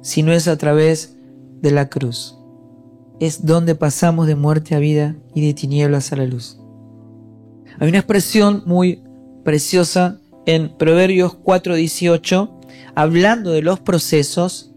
si 0.01 0.21
no 0.21 0.33
es 0.33 0.47
a 0.47 0.55
través 0.57 1.17
de 1.59 1.71
la 1.71 1.89
cruz. 1.89 2.37
Es 3.19 3.43
donde 3.43 3.73
pasamos 3.73 4.27
de 4.27 4.35
muerte 4.35 4.75
a 4.75 4.79
vida 4.79 5.15
y 5.33 5.43
de 5.43 5.55
tinieblas 5.55 6.13
a 6.13 6.17
la 6.17 6.27
luz. 6.27 6.59
Hay 7.79 7.89
una 7.89 7.97
expresión 7.97 8.61
muy 8.67 9.01
preciosa 9.43 10.19
en 10.45 10.77
Proverbios 10.77 11.35
4:18, 11.43 12.51
hablando 12.93 13.49
de 13.49 13.63
los 13.63 13.79
procesos, 13.79 14.75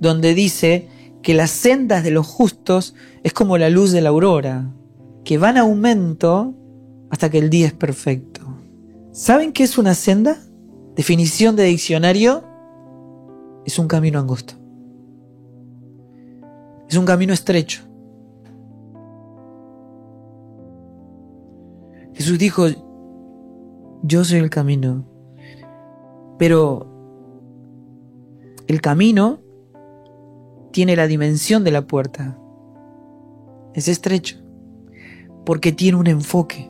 donde 0.00 0.34
dice 0.34 0.88
que 1.24 1.34
las 1.34 1.50
sendas 1.50 2.04
de 2.04 2.10
los 2.10 2.26
justos 2.26 2.94
es 3.22 3.32
como 3.32 3.56
la 3.56 3.70
luz 3.70 3.90
de 3.92 4.02
la 4.02 4.10
aurora, 4.10 4.70
que 5.24 5.38
va 5.38 5.50
en 5.50 5.56
aumento 5.56 6.54
hasta 7.10 7.30
que 7.30 7.38
el 7.38 7.48
día 7.48 7.66
es 7.66 7.72
perfecto. 7.72 8.42
¿Saben 9.10 9.52
qué 9.52 9.64
es 9.64 9.78
una 9.78 9.94
senda? 9.94 10.36
Definición 10.94 11.56
de 11.56 11.64
diccionario, 11.64 12.44
es 13.64 13.78
un 13.78 13.88
camino 13.88 14.18
angosto. 14.18 14.54
Es 16.90 16.96
un 16.98 17.06
camino 17.06 17.32
estrecho. 17.32 17.82
Jesús 22.12 22.38
dijo, 22.38 22.66
yo 24.02 24.24
soy 24.24 24.40
el 24.40 24.50
camino. 24.50 25.06
Pero 26.38 26.86
el 28.66 28.82
camino 28.82 29.38
tiene 30.74 30.96
la 30.96 31.06
dimensión 31.06 31.62
de 31.62 31.70
la 31.70 31.86
puerta. 31.86 32.36
Es 33.74 33.86
estrecho. 33.86 34.38
Porque 35.46 35.70
tiene 35.70 35.96
un 35.96 36.08
enfoque. 36.08 36.68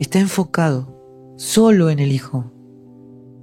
Está 0.00 0.18
enfocado 0.18 1.34
solo 1.36 1.88
en 1.88 2.00
el 2.00 2.10
Hijo. 2.10 2.52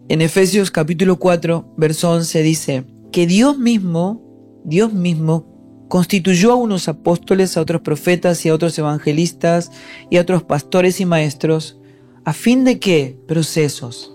En 0.10 0.22
Efesios 0.22 0.70
capítulo 0.70 1.18
4, 1.18 1.76
verso 1.78 2.12
11 2.12 2.42
dice 2.44 2.86
que 3.14 3.26
Dios 3.26 3.58
mismo, 3.58 4.22
Dios 4.66 4.92
mismo 4.92 5.88
constituyó 5.88 6.52
a 6.52 6.56
unos 6.56 6.90
apóstoles, 6.90 7.56
a 7.56 7.62
otros 7.62 7.84
profetas 7.84 8.46
y 8.46 8.50
a 8.50 8.54
otros 8.54 8.78
evangelistas 8.78 9.72
y 10.10 10.18
a 10.18 10.22
otros 10.22 10.44
pastores 10.44 11.00
y 11.00 11.06
maestros, 11.06 11.80
a 12.26 12.34
fin 12.34 12.66
de 12.66 12.80
que 12.80 13.18
procesos. 13.30 14.14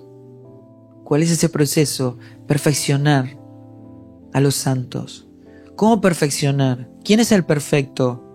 ¿Cuál 1.04 1.22
es 1.22 1.30
ese 1.30 1.48
proceso? 1.48 2.18
Perfeccionar 2.46 3.39
a 4.32 4.40
los 4.40 4.54
santos. 4.54 5.26
¿Cómo 5.76 6.00
perfeccionar? 6.00 6.90
¿Quién 7.04 7.20
es 7.20 7.32
el 7.32 7.44
perfecto? 7.44 8.26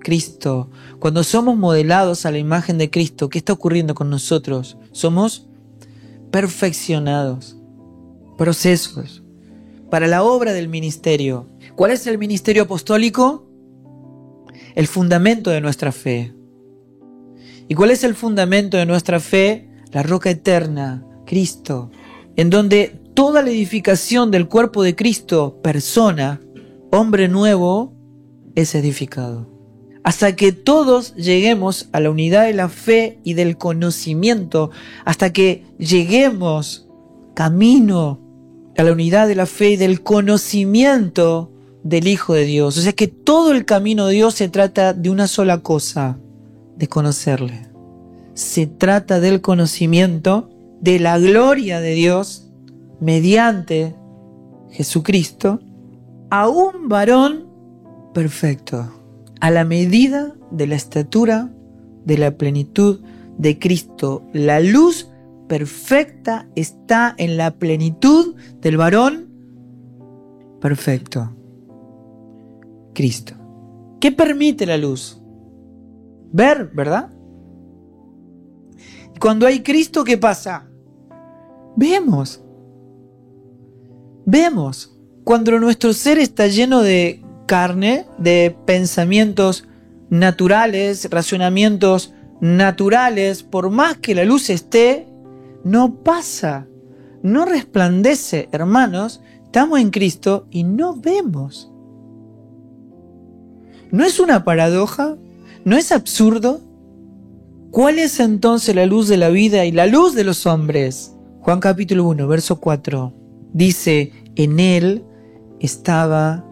Cristo. 0.00 0.70
Cuando 1.00 1.24
somos 1.24 1.56
modelados 1.56 2.26
a 2.26 2.30
la 2.30 2.38
imagen 2.38 2.78
de 2.78 2.90
Cristo, 2.90 3.28
¿qué 3.28 3.38
está 3.38 3.52
ocurriendo 3.52 3.94
con 3.94 4.08
nosotros? 4.08 4.78
Somos 4.92 5.48
perfeccionados. 6.30 7.56
Procesos 8.38 9.22
para 9.90 10.06
la 10.06 10.22
obra 10.22 10.52
del 10.52 10.68
ministerio. 10.68 11.48
¿Cuál 11.74 11.90
es 11.90 12.06
el 12.06 12.18
ministerio 12.18 12.64
apostólico? 12.64 13.46
El 14.74 14.86
fundamento 14.86 15.50
de 15.50 15.60
nuestra 15.60 15.92
fe. 15.92 16.34
¿Y 17.68 17.74
cuál 17.74 17.90
es 17.90 18.04
el 18.04 18.14
fundamento 18.14 18.76
de 18.76 18.86
nuestra 18.86 19.20
fe? 19.20 19.68
La 19.92 20.02
roca 20.02 20.30
eterna, 20.30 21.04
Cristo, 21.24 21.90
en 22.36 22.50
donde 22.50 23.00
toda 23.16 23.42
la 23.42 23.48
edificación 23.50 24.30
del 24.30 24.46
cuerpo 24.46 24.82
de 24.82 24.94
Cristo, 24.94 25.58
persona, 25.62 26.42
hombre 26.92 27.28
nuevo, 27.28 27.94
es 28.54 28.74
edificado. 28.74 29.48
Hasta 30.04 30.36
que 30.36 30.52
todos 30.52 31.14
lleguemos 31.16 31.88
a 31.92 32.00
la 32.00 32.10
unidad 32.10 32.44
de 32.44 32.52
la 32.52 32.68
fe 32.68 33.18
y 33.24 33.32
del 33.32 33.56
conocimiento, 33.56 34.70
hasta 35.06 35.32
que 35.32 35.64
lleguemos 35.78 36.88
camino 37.34 38.20
a 38.76 38.82
la 38.82 38.92
unidad 38.92 39.26
de 39.28 39.34
la 39.34 39.46
fe 39.46 39.70
y 39.70 39.76
del 39.76 40.02
conocimiento 40.02 41.50
del 41.82 42.08
Hijo 42.08 42.34
de 42.34 42.44
Dios. 42.44 42.76
O 42.76 42.82
sea 42.82 42.92
que 42.92 43.08
todo 43.08 43.52
el 43.52 43.64
camino 43.64 44.08
de 44.08 44.14
Dios 44.14 44.34
se 44.34 44.50
trata 44.50 44.92
de 44.92 45.08
una 45.08 45.26
sola 45.26 45.62
cosa, 45.62 46.18
de 46.76 46.86
conocerle. 46.86 47.66
Se 48.34 48.66
trata 48.66 49.20
del 49.20 49.40
conocimiento 49.40 50.50
de 50.82 50.98
la 51.00 51.18
gloria 51.18 51.80
de 51.80 51.94
Dios 51.94 52.45
mediante 53.00 53.94
Jesucristo 54.70 55.60
a 56.30 56.48
un 56.48 56.88
varón 56.88 57.46
perfecto, 58.14 58.90
a 59.40 59.50
la 59.50 59.64
medida 59.64 60.34
de 60.50 60.66
la 60.66 60.76
estatura 60.76 61.52
de 62.04 62.18
la 62.18 62.36
plenitud 62.36 63.00
de 63.38 63.58
Cristo, 63.58 64.22
la 64.32 64.60
luz 64.60 65.10
perfecta 65.48 66.48
está 66.54 67.14
en 67.18 67.36
la 67.36 67.52
plenitud 67.52 68.34
del 68.60 68.76
varón 68.76 69.28
perfecto. 70.60 71.32
Cristo. 72.94 73.34
¿Qué 74.00 74.10
permite 74.10 74.66
la 74.66 74.78
luz? 74.78 75.22
Ver, 76.32 76.70
¿verdad? 76.74 77.10
Cuando 79.20 79.46
hay 79.46 79.62
Cristo, 79.62 80.04
¿qué 80.04 80.18
pasa? 80.18 80.68
Vemos. 81.76 82.42
Vemos. 84.28 84.92
Cuando 85.22 85.56
nuestro 85.60 85.92
ser 85.92 86.18
está 86.18 86.48
lleno 86.48 86.82
de 86.82 87.22
carne, 87.46 88.06
de 88.18 88.56
pensamientos 88.66 89.68
naturales, 90.10 91.08
racionamientos 91.12 92.12
naturales, 92.40 93.44
por 93.44 93.70
más 93.70 93.98
que 93.98 94.16
la 94.16 94.24
luz 94.24 94.50
esté, 94.50 95.06
no 95.62 96.02
pasa, 96.02 96.66
no 97.22 97.44
resplandece, 97.44 98.48
hermanos, 98.50 99.20
estamos 99.44 99.78
en 99.78 99.90
Cristo 99.90 100.48
y 100.50 100.64
no 100.64 100.96
vemos. 100.96 101.70
¿No 103.92 104.04
es 104.04 104.18
una 104.18 104.42
paradoja? 104.42 105.16
¿No 105.64 105.76
es 105.76 105.92
absurdo? 105.92 106.60
¿Cuál 107.70 108.00
es 108.00 108.18
entonces 108.18 108.74
la 108.74 108.86
luz 108.86 109.06
de 109.06 109.18
la 109.18 109.28
vida 109.28 109.64
y 109.66 109.70
la 109.70 109.86
luz 109.86 110.16
de 110.16 110.24
los 110.24 110.46
hombres? 110.46 111.14
Juan 111.42 111.60
capítulo 111.60 112.08
1, 112.08 112.26
verso 112.26 112.58
4. 112.58 113.25
Dice, 113.56 114.12
en 114.34 114.60
él 114.60 115.02
estaba 115.60 116.44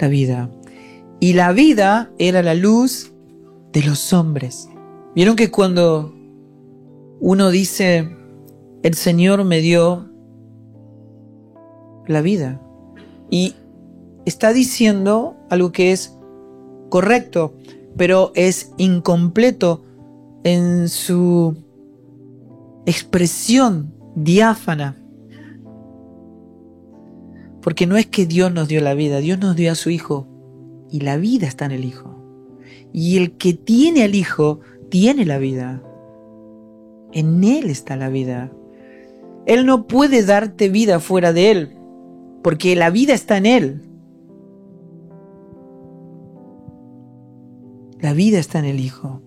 la 0.00 0.08
vida. 0.08 0.50
Y 1.20 1.34
la 1.34 1.52
vida 1.52 2.10
era 2.18 2.42
la 2.42 2.54
luz 2.54 3.12
de 3.74 3.82
los 3.82 4.12
hombres. 4.14 4.70
¿Vieron 5.14 5.36
que 5.36 5.50
cuando 5.50 6.14
uno 7.20 7.50
dice, 7.50 8.08
el 8.82 8.94
Señor 8.94 9.44
me 9.44 9.60
dio 9.60 10.08
la 12.06 12.22
vida. 12.22 12.60
Y 13.30 13.54
está 14.24 14.52
diciendo 14.54 15.36
algo 15.50 15.72
que 15.72 15.92
es 15.92 16.16
correcto, 16.90 17.54
pero 17.96 18.32
es 18.34 18.72
incompleto 18.76 19.82
en 20.42 20.88
su 20.88 21.56
expresión 22.86 23.94
diáfana. 24.14 24.96
Porque 27.64 27.86
no 27.86 27.96
es 27.96 28.06
que 28.06 28.26
Dios 28.26 28.52
nos 28.52 28.68
dio 28.68 28.82
la 28.82 28.92
vida, 28.92 29.20
Dios 29.20 29.38
nos 29.38 29.56
dio 29.56 29.72
a 29.72 29.74
su 29.74 29.88
Hijo 29.88 30.28
y 30.90 31.00
la 31.00 31.16
vida 31.16 31.46
está 31.46 31.64
en 31.64 31.72
el 31.72 31.86
Hijo. 31.86 32.14
Y 32.92 33.16
el 33.16 33.38
que 33.38 33.54
tiene 33.54 34.04
al 34.04 34.14
Hijo 34.14 34.60
tiene 34.90 35.24
la 35.24 35.38
vida. 35.38 35.82
En 37.12 37.42
Él 37.42 37.70
está 37.70 37.96
la 37.96 38.10
vida. 38.10 38.52
Él 39.46 39.64
no 39.64 39.86
puede 39.86 40.22
darte 40.24 40.68
vida 40.68 41.00
fuera 41.00 41.32
de 41.32 41.50
Él, 41.50 41.78
porque 42.42 42.76
la 42.76 42.90
vida 42.90 43.14
está 43.14 43.38
en 43.38 43.46
Él. 43.46 43.82
La 47.98 48.12
vida 48.12 48.38
está 48.38 48.58
en 48.58 48.66
el 48.66 48.78
Hijo. 48.78 49.22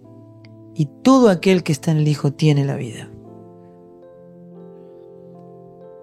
Y 0.76 0.88
todo 1.02 1.30
aquel 1.30 1.64
que 1.64 1.72
está 1.72 1.90
en 1.90 1.98
el 1.98 2.08
Hijo 2.08 2.34
tiene 2.34 2.66
la 2.66 2.76
vida. 2.76 3.10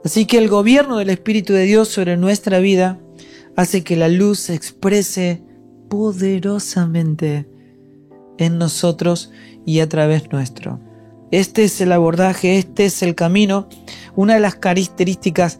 Así 0.04 0.26
que 0.26 0.36
el 0.36 0.48
gobierno 0.48 0.98
del 0.98 1.08
Espíritu 1.08 1.54
de 1.54 1.64
Dios 1.64 1.88
sobre 1.88 2.16
nuestra 2.18 2.58
vida 2.58 2.98
hace 3.56 3.82
que 3.82 3.96
la 3.96 4.08
luz 4.08 4.38
se 4.38 4.54
exprese 4.54 5.42
poderosamente 5.88 7.48
en 8.36 8.58
nosotros 8.58 9.30
y 9.64 9.80
a 9.80 9.88
través 9.88 10.30
nuestro. 10.30 10.78
Este 11.30 11.64
es 11.64 11.80
el 11.80 11.90
abordaje, 11.92 12.58
este 12.58 12.84
es 12.84 13.02
el 13.02 13.14
camino. 13.14 13.68
Una 14.14 14.34
de 14.34 14.40
las 14.40 14.56
características 14.56 15.58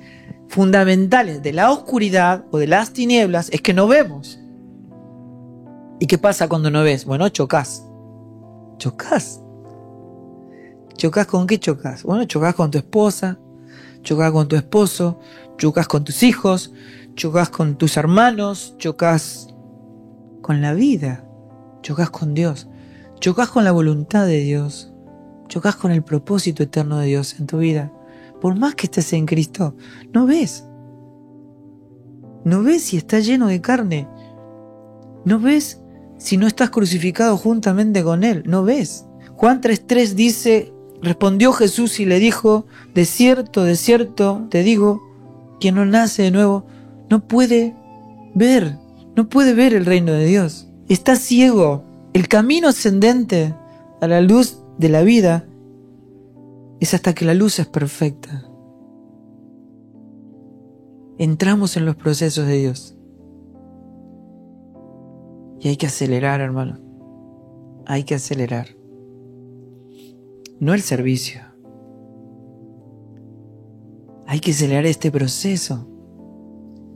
fundamentales 0.48 1.42
de 1.42 1.52
la 1.52 1.70
oscuridad 1.70 2.44
o 2.50 2.58
de 2.58 2.66
las 2.66 2.92
tinieblas 2.92 3.48
es 3.50 3.62
que 3.62 3.72
no 3.72 3.88
vemos. 3.88 4.38
¿Y 6.00 6.06
qué 6.06 6.18
pasa 6.18 6.48
cuando 6.48 6.70
no 6.70 6.82
ves? 6.82 7.06
Bueno, 7.06 7.28
chocas. 7.30 7.82
Chocas. 8.76 9.40
¿Chocas 10.96 11.26
con 11.26 11.46
qué 11.46 11.58
chocas? 11.58 12.02
Bueno, 12.02 12.24
chocas 12.24 12.54
con 12.54 12.70
tu 12.70 12.78
esposa, 12.78 13.38
chocas 14.04 14.30
con 14.30 14.46
tu 14.46 14.54
esposo, 14.54 15.18
chocas 15.58 15.88
con 15.88 16.04
tus 16.04 16.22
hijos, 16.22 16.72
chocas 17.16 17.48
con 17.48 17.76
tus 17.76 17.96
hermanos, 17.96 18.74
chocas 18.78 19.48
con 20.42 20.60
la 20.60 20.74
vida, 20.74 21.24
chocas 21.82 22.10
con 22.10 22.34
Dios, 22.34 22.68
chocas 23.18 23.48
con 23.48 23.64
la 23.64 23.72
voluntad 23.72 24.26
de 24.26 24.40
Dios, 24.40 24.92
chocas 25.48 25.74
con 25.76 25.90
el 25.90 26.04
propósito 26.04 26.62
eterno 26.62 26.98
de 26.98 27.06
Dios 27.06 27.40
en 27.40 27.46
tu 27.46 27.58
vida. 27.58 27.92
Por 28.40 28.58
más 28.58 28.74
que 28.74 28.86
estés 28.86 29.12
en 29.14 29.26
Cristo, 29.26 29.74
no 30.12 30.26
ves. 30.26 30.64
No 32.44 32.62
ves 32.62 32.82
si 32.82 32.98
está 32.98 33.20
lleno 33.20 33.46
de 33.46 33.62
carne. 33.62 34.06
No 35.24 35.38
ves 35.40 35.80
si 36.18 36.36
no 36.36 36.46
estás 36.46 36.68
crucificado 36.68 37.38
juntamente 37.38 38.04
con 38.04 38.22
Él. 38.22 38.42
No 38.46 38.64
ves. 38.64 39.06
Juan 39.36 39.62
3.3 39.62 40.10
dice, 40.10 40.73
respondió 41.04 41.52
Jesús 41.52 42.00
y 42.00 42.06
le 42.06 42.18
dijo, 42.18 42.66
de 42.94 43.04
cierto, 43.04 43.64
de 43.64 43.76
cierto, 43.76 44.46
te 44.50 44.62
digo, 44.62 45.02
quien 45.60 45.74
no 45.76 45.84
nace 45.84 46.22
de 46.22 46.30
nuevo, 46.30 46.66
no 47.10 47.26
puede 47.26 47.74
ver 48.34 48.78
no 49.16 49.28
puede 49.28 49.54
ver 49.54 49.74
el 49.74 49.86
reino 49.86 50.12
de 50.12 50.26
Dios. 50.26 50.68
Está 50.88 51.16
ciego. 51.16 51.84
El 52.12 52.28
camino 52.28 52.68
ascendente 52.68 53.54
a 54.00 54.08
la 54.08 54.20
luz 54.20 54.60
de 54.78 54.88
la 54.88 55.02
vida 55.02 55.46
es 56.80 56.94
hasta 56.94 57.14
que 57.14 57.24
la 57.24 57.34
luz 57.34 57.58
es 57.58 57.66
perfecta. 57.66 58.44
Entramos 61.18 61.76
en 61.76 61.86
los 61.86 61.94
procesos 61.94 62.46
de 62.46 62.58
Dios. 62.58 62.96
Y 65.60 65.68
hay 65.68 65.76
que 65.76 65.86
acelerar, 65.86 66.40
hermano. 66.40 66.80
Hay 67.86 68.02
que 68.02 68.16
acelerar. 68.16 68.66
No 70.60 70.74
el 70.74 70.82
servicio. 70.82 71.42
Hay 74.26 74.40
que 74.40 74.52
acelerar 74.52 74.86
este 74.86 75.10
proceso. 75.10 75.88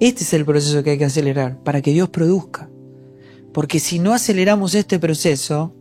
Este 0.01 0.23
es 0.23 0.33
el 0.33 0.45
proceso 0.45 0.83
que 0.83 0.91
hay 0.91 0.99
que 0.99 1.05
acelerar 1.05 1.63
para 1.63 1.83
que 1.83 1.93
Dios 1.93 2.09
produzca. 2.09 2.71
Porque 3.53 3.81
si 3.81 3.99
no 3.99 4.13
aceleramos 4.13 4.75
este 4.75 4.99
proceso, 4.99 5.75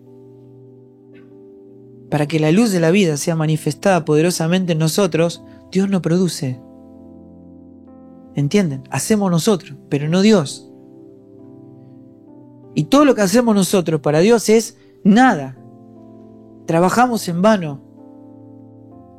para 2.09 2.25
que 2.25 2.39
la 2.39 2.51
luz 2.51 2.71
de 2.71 2.79
la 2.79 2.91
vida 2.91 3.17
sea 3.17 3.35
manifestada 3.35 4.05
poderosamente 4.05 4.73
en 4.73 4.79
nosotros, 4.79 5.43
Dios 5.71 5.89
no 5.89 6.01
produce. 6.01 6.59
¿Entienden? 8.35 8.83
Hacemos 8.91 9.31
nosotros, 9.31 9.77
pero 9.89 10.07
no 10.07 10.21
Dios. 10.21 10.71
Y 12.75 12.85
todo 12.85 13.05
lo 13.05 13.15
que 13.15 13.21
hacemos 13.21 13.55
nosotros 13.55 14.01
para 14.01 14.19
Dios 14.19 14.49
es 14.49 14.77
nada. 15.03 15.57
Trabajamos 16.67 17.27
en 17.29 17.41
vano. 17.41 17.81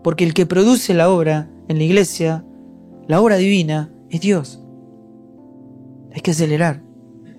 Porque 0.04 0.24
el 0.24 0.34
que 0.34 0.46
produce 0.46 0.94
la 0.94 1.10
obra 1.10 1.50
en 1.66 1.78
la 1.78 1.84
iglesia, 1.84 2.44
la 3.08 3.20
obra 3.20 3.36
divina, 3.36 3.90
es 4.10 4.20
Dios. 4.20 4.62
Hay 6.14 6.20
que 6.20 6.30
acelerar. 6.30 6.82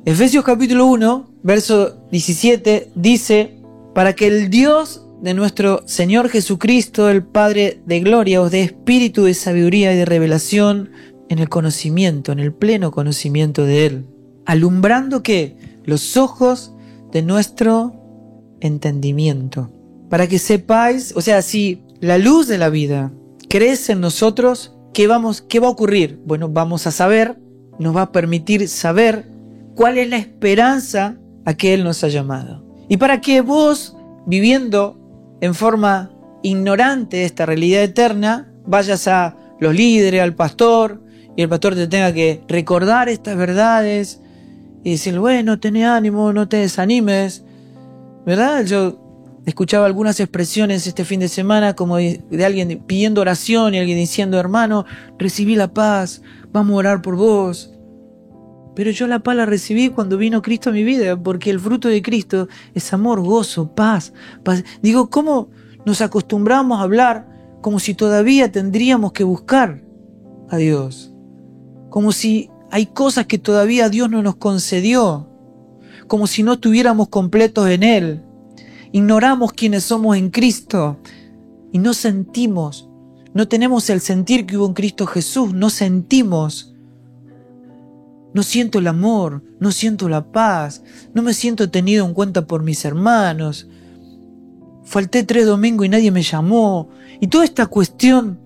Efesios 0.05 0.43
capítulo 0.43 0.87
1, 0.87 1.29
verso 1.43 2.07
17 2.11 2.91
dice, 2.95 3.61
para 3.93 4.13
que 4.13 4.27
el 4.27 4.49
Dios 4.49 5.05
de 5.21 5.33
nuestro 5.33 5.83
Señor 5.87 6.29
Jesucristo, 6.29 7.09
el 7.09 7.23
Padre 7.23 7.81
de 7.85 7.99
gloria, 7.99 8.41
os 8.41 8.51
dé 8.51 8.63
espíritu 8.63 9.23
de 9.23 9.33
sabiduría 9.33 9.93
y 9.93 9.97
de 9.97 10.05
revelación 10.05 10.89
en 11.29 11.39
el 11.39 11.49
conocimiento, 11.49 12.31
en 12.31 12.39
el 12.39 12.53
pleno 12.53 12.91
conocimiento 12.91 13.65
de 13.65 13.85
Él, 13.85 14.05
alumbrando 14.45 15.21
que 15.21 15.55
los 15.83 16.17
ojos 16.17 16.73
de 17.11 17.21
nuestro 17.21 17.93
entendimiento, 18.61 19.69
para 20.09 20.27
que 20.27 20.39
sepáis, 20.39 21.13
o 21.15 21.21
sea, 21.21 21.41
si 21.41 21.83
la 21.99 22.17
luz 22.17 22.47
de 22.47 22.57
la 22.57 22.69
vida 22.69 23.11
crece 23.49 23.93
en 23.93 24.01
nosotros, 24.01 24.75
¿qué, 24.93 25.07
vamos, 25.07 25.41
qué 25.41 25.59
va 25.59 25.67
a 25.67 25.71
ocurrir? 25.71 26.19
Bueno, 26.25 26.49
vamos 26.49 26.87
a 26.87 26.91
saber 26.91 27.37
nos 27.79 27.95
va 27.95 28.03
a 28.03 28.11
permitir 28.11 28.67
saber 28.67 29.25
cuál 29.73 29.97
es 29.97 30.09
la 30.09 30.17
esperanza 30.17 31.17
a 31.45 31.55
que 31.55 31.73
Él 31.73 31.83
nos 31.83 32.03
ha 32.03 32.09
llamado. 32.09 32.63
Y 32.89 32.97
para 32.97 33.21
que 33.21 33.41
vos, 33.41 33.95
viviendo 34.27 34.99
en 35.41 35.55
forma 35.55 36.11
ignorante 36.43 37.17
de 37.17 37.25
esta 37.25 37.45
realidad 37.45 37.81
eterna, 37.81 38.51
vayas 38.65 39.07
a 39.07 39.35
los 39.59 39.73
líderes, 39.73 40.21
al 40.21 40.35
pastor, 40.35 41.01
y 41.35 41.41
el 41.41 41.49
pastor 41.49 41.73
te 41.75 41.87
tenga 41.87 42.13
que 42.13 42.41
recordar 42.47 43.07
estas 43.07 43.37
verdades 43.37 44.21
y 44.83 44.91
decir, 44.91 45.17
bueno, 45.17 45.59
ten 45.59 45.77
ánimo, 45.77 46.33
no 46.33 46.49
te 46.49 46.57
desanimes, 46.57 47.45
¿verdad? 48.25 48.65
Yo 48.65 49.08
escuchaba 49.49 49.85
algunas 49.85 50.19
expresiones 50.19 50.87
este 50.87 51.05
fin 51.05 51.19
de 51.19 51.27
semana 51.27 51.75
como 51.75 51.97
de, 51.97 52.23
alguien 52.45 52.83
pidiendo 52.85 53.21
oración 53.21 53.73
y 53.73 53.79
alguien 53.79 53.97
diciendo, 53.97 54.39
hermano, 54.39 54.85
recibí 55.17 55.55
la 55.55 55.73
paz, 55.73 56.21
vamos 56.51 56.73
a 56.73 56.77
orar 56.77 57.01
por 57.01 57.15
vos. 57.15 57.73
Pero 58.75 58.91
yo 58.91 59.07
la 59.07 59.19
paz 59.19 59.35
la 59.35 59.45
recibí 59.45 59.89
cuando 59.89 60.17
vino 60.17 60.41
Cristo 60.41 60.69
a 60.69 60.73
mi 60.73 60.83
vida, 60.83 61.21
porque 61.21 61.49
el 61.49 61.59
fruto 61.59 61.89
de 61.89 62.01
Cristo 62.01 62.47
es 62.73 62.93
amor, 62.93 63.21
gozo, 63.21 63.73
paz. 63.73 64.13
Digo, 64.81 65.09
¿cómo 65.09 65.49
nos 65.85 66.01
acostumbramos 66.01 66.79
a 66.79 66.83
hablar 66.83 67.27
como 67.61 67.79
si 67.79 67.93
todavía 67.93 68.51
tendríamos 68.51 69.11
que 69.11 69.23
buscar 69.23 69.83
a 70.49 70.57
Dios? 70.57 71.13
Como 71.89 72.11
si 72.11 72.49
hay 72.71 72.85
cosas 72.85 73.25
que 73.25 73.37
todavía 73.37 73.89
Dios 73.89 74.09
no 74.09 74.21
nos 74.21 74.35
concedió, 74.35 75.27
como 76.07 76.27
si 76.27 76.43
no 76.43 76.53
estuviéramos 76.53 77.09
completos 77.09 77.67
en 77.69 77.83
Él. 77.83 78.23
Ignoramos 78.91 79.53
quiénes 79.53 79.83
somos 79.83 80.17
en 80.17 80.29
Cristo 80.29 80.99
y 81.71 81.79
no 81.79 81.93
sentimos 81.93 82.89
no 83.33 83.47
tenemos 83.47 83.89
el 83.89 84.01
sentir 84.01 84.45
que 84.45 84.57
hubo 84.57 84.65
en 84.65 84.73
Cristo 84.73 85.05
Jesús, 85.05 85.53
no 85.53 85.69
sentimos. 85.69 86.73
No 88.33 88.43
siento 88.43 88.79
el 88.79 88.87
amor, 88.87 89.43
no 89.59 89.71
siento 89.71 90.09
la 90.09 90.31
paz, 90.31 90.83
no 91.13 91.21
me 91.21 91.33
siento 91.33 91.69
tenido 91.69 92.05
en 92.05 92.13
cuenta 92.13 92.45
por 92.45 92.63
mis 92.63 92.83
hermanos. 92.85 93.67
Falté 94.83 95.23
tres 95.23 95.45
domingos 95.45 95.85
y 95.85 95.89
nadie 95.89 96.11
me 96.11 96.23
llamó. 96.23 96.89
Y 97.19 97.27
toda 97.27 97.45
esta 97.45 97.67
cuestión 97.67 98.39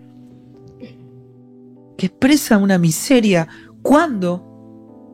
que 1.98 2.08
expresa 2.08 2.58
una 2.58 2.78
miseria 2.78 3.48
cuando 3.82 4.53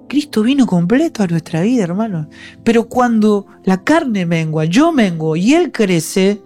Cristo 0.09 0.43
vino 0.43 0.65
completo 0.65 1.23
a 1.23 1.27
nuestra 1.27 1.61
vida, 1.61 1.83
hermanos. 1.83 2.27
Pero 2.65 2.89
cuando 2.89 3.45
la 3.63 3.83
carne 3.83 4.25
mengua, 4.25 4.65
yo 4.65 4.91
mengo 4.91 5.37
y 5.37 5.53
Él 5.53 5.71
crece, 5.71 6.41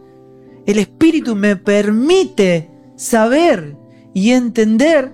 el 0.68 0.78
Espíritu 0.78 1.36
me 1.36 1.56
permite 1.56 2.70
saber 2.96 3.76
y 4.14 4.32
entender 4.32 5.12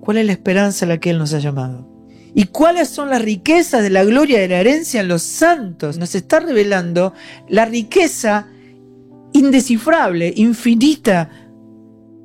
cuál 0.00 0.16
es 0.16 0.26
la 0.26 0.32
esperanza 0.32 0.84
a 0.84 0.88
la 0.88 0.98
que 0.98 1.10
Él 1.10 1.18
nos 1.18 1.32
ha 1.32 1.38
llamado. 1.38 1.88
Y 2.34 2.46
cuáles 2.46 2.88
son 2.88 3.10
las 3.10 3.22
riquezas 3.22 3.82
de 3.82 3.90
la 3.90 4.04
gloria 4.04 4.40
de 4.40 4.48
la 4.48 4.60
herencia 4.60 5.00
en 5.00 5.08
los 5.08 5.22
santos. 5.22 5.98
Nos 5.98 6.14
está 6.14 6.40
revelando 6.40 7.12
la 7.48 7.64
riqueza 7.64 8.48
indescifrable, 9.32 10.32
infinita, 10.36 11.30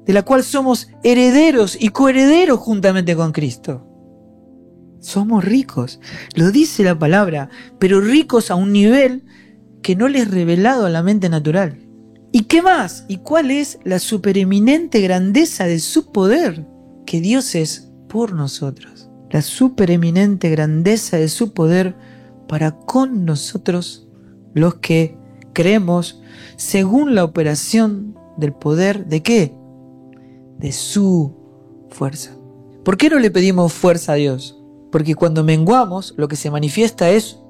de 0.06 0.14
la 0.14 0.22
cual 0.22 0.44
somos 0.44 0.90
herederos 1.04 1.78
y 1.80 1.90
coherederos 1.90 2.60
juntamente 2.60 3.16
con 3.16 3.32
Cristo. 3.32 3.95
Somos 5.06 5.46
ricos, 5.46 6.00
lo 6.34 6.50
dice 6.50 6.84
la 6.84 6.98
palabra, 6.98 7.50
pero 7.78 8.02
ricos 8.02 8.50
a 8.50 8.56
un 8.56 8.74
nivel 8.74 9.24
que 9.84 9.96
no 9.96 10.08
les 10.08 10.24
es 10.24 10.32
revelado 10.32 10.88
a 10.88 10.90
la 10.90 11.04
mente 11.04 11.30
natural. 11.30 11.78
¿Y 12.32 12.46
qué 12.46 12.64
más? 12.64 13.06
¿Y 13.08 13.18
cuál 13.18 13.52
es 13.52 13.78
la 13.84 14.00
supereminente 14.00 15.02
grandeza 15.02 15.66
de 15.66 15.78
su 15.78 16.12
poder 16.12 16.66
que 17.06 17.22
Dios 17.22 17.54
es 17.54 17.92
por 18.10 18.34
nosotros? 18.34 19.12
La 19.30 19.44
supereminente 19.44 20.50
grandeza 20.50 21.18
de 21.18 21.30
su 21.30 21.54
poder 21.54 21.96
para 22.48 22.72
con 22.72 23.26
nosotros 23.26 24.08
los 24.56 24.74
que 24.78 25.20
creemos 25.54 26.24
según 26.56 27.14
la 27.14 27.24
operación 27.24 28.18
del 28.38 28.54
poder 28.54 29.06
de 29.06 29.22
qué? 29.22 29.56
De 30.58 30.72
su 30.72 31.38
fuerza. 31.92 32.32
¿Por 32.84 32.98
qué 32.98 33.12
no 33.12 33.20
le 33.20 33.30
pedimos 33.30 33.72
fuerza 33.72 34.14
a 34.14 34.16
Dios? 34.16 34.55
Porque 34.96 35.14
cuando 35.14 35.44
menguamos 35.44 36.14
lo 36.16 36.30
que 36.30 36.38
se 36.38 36.50
manifiesta 36.50 37.10
es 37.10 37.44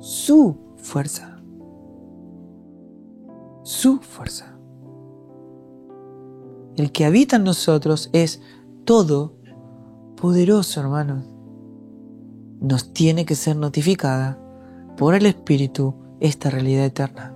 su 0.00 0.56
fuerza. 0.76 1.40
su 3.62 3.98
fuerza. 3.98 4.58
El 6.74 6.90
que 6.90 7.04
habita 7.04 7.36
en 7.36 7.44
nosotros 7.44 8.10
es 8.12 8.42
todo 8.84 9.36
poderoso, 10.16 10.80
hermanos. 10.80 11.24
Nos 12.60 12.92
tiene 12.92 13.24
que 13.24 13.36
ser 13.36 13.54
notificada 13.54 14.36
por 14.96 15.14
el 15.14 15.26
Espíritu 15.26 15.94
esta 16.18 16.50
realidad 16.50 16.86
eterna. 16.86 17.32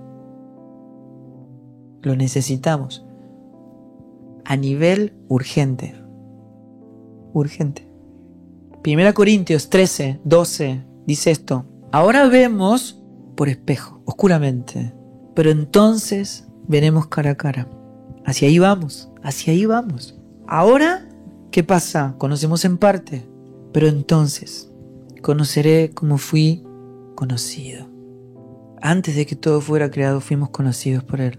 Lo 2.01 2.17
necesitamos 2.17 3.05
a 4.43 4.57
nivel 4.57 5.13
urgente. 5.29 5.95
Urgente. 7.31 7.88
Primera 8.81 9.11
Corintios 9.11 9.69
13, 9.69 10.21
12 10.23 10.85
dice 11.05 11.31
esto. 11.31 11.65
Ahora 11.91 12.29
vemos 12.29 13.03
por 13.35 13.49
espejo, 13.49 14.01
oscuramente, 14.05 14.93
pero 15.35 15.51
entonces 15.51 16.47
veremos 16.65 17.07
cara 17.07 17.31
a 17.31 17.35
cara. 17.35 17.67
Hacia 18.25 18.47
ahí 18.47 18.57
vamos, 18.57 19.11
hacia 19.21 19.51
ahí 19.51 19.65
vamos. 19.65 20.17
Ahora, 20.47 21.09
¿qué 21.51 21.61
pasa? 21.61 22.15
Conocemos 22.17 22.63
en 22.63 22.77
parte, 22.77 23.27
pero 23.73 23.87
entonces 23.87 24.71
conoceré 25.21 25.91
como 25.93 26.17
fui 26.17 26.63
conocido. 27.15 27.85
Antes 28.81 29.17
de 29.17 29.25
que 29.25 29.35
todo 29.35 29.59
fuera 29.59 29.91
creado 29.91 30.21
fuimos 30.21 30.51
conocidos 30.51 31.03
por 31.03 31.19
Él. 31.19 31.37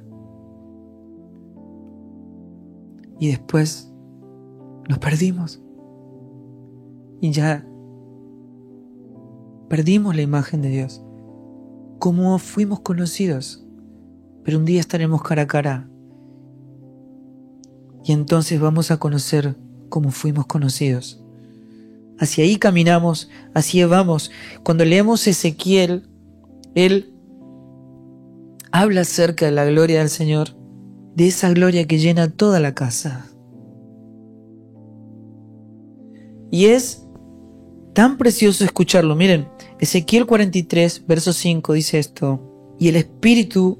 Y 3.18 3.28
después 3.28 3.90
nos 4.88 4.98
perdimos. 4.98 5.62
Y 7.20 7.32
ya 7.32 7.66
perdimos 9.68 10.16
la 10.16 10.22
imagen 10.22 10.62
de 10.62 10.70
Dios. 10.70 11.02
Como 11.98 12.38
fuimos 12.38 12.80
conocidos. 12.80 13.64
Pero 14.44 14.58
un 14.58 14.64
día 14.64 14.80
estaremos 14.80 15.22
cara 15.22 15.42
a 15.42 15.46
cara. 15.46 15.88
Y 18.04 18.12
entonces 18.12 18.58
vamos 18.60 18.90
a 18.90 18.96
conocer 18.96 19.56
cómo 19.88 20.10
fuimos 20.10 20.46
conocidos. 20.46 21.22
Hacia 22.18 22.44
ahí 22.44 22.56
caminamos, 22.56 23.28
así 23.54 23.82
vamos. 23.84 24.30
Cuando 24.62 24.84
leemos 24.84 25.26
Ezequiel, 25.26 26.08
él 26.74 27.14
habla 28.72 29.02
acerca 29.02 29.46
de 29.46 29.52
la 29.52 29.64
gloria 29.66 30.00
del 30.00 30.08
Señor 30.08 30.60
de 31.14 31.26
esa 31.26 31.50
gloria 31.50 31.86
que 31.86 31.98
llena 31.98 32.30
toda 32.30 32.60
la 32.60 32.74
casa. 32.74 33.26
Y 36.50 36.66
es 36.66 37.06
tan 38.00 38.16
precioso 38.16 38.64
escucharlo. 38.64 39.14
Miren, 39.14 39.46
Ezequiel 39.78 40.24
43, 40.24 41.04
verso 41.06 41.34
5 41.34 41.74
dice 41.74 41.98
esto, 41.98 42.40
y 42.78 42.88
el 42.88 42.96
Espíritu 42.96 43.78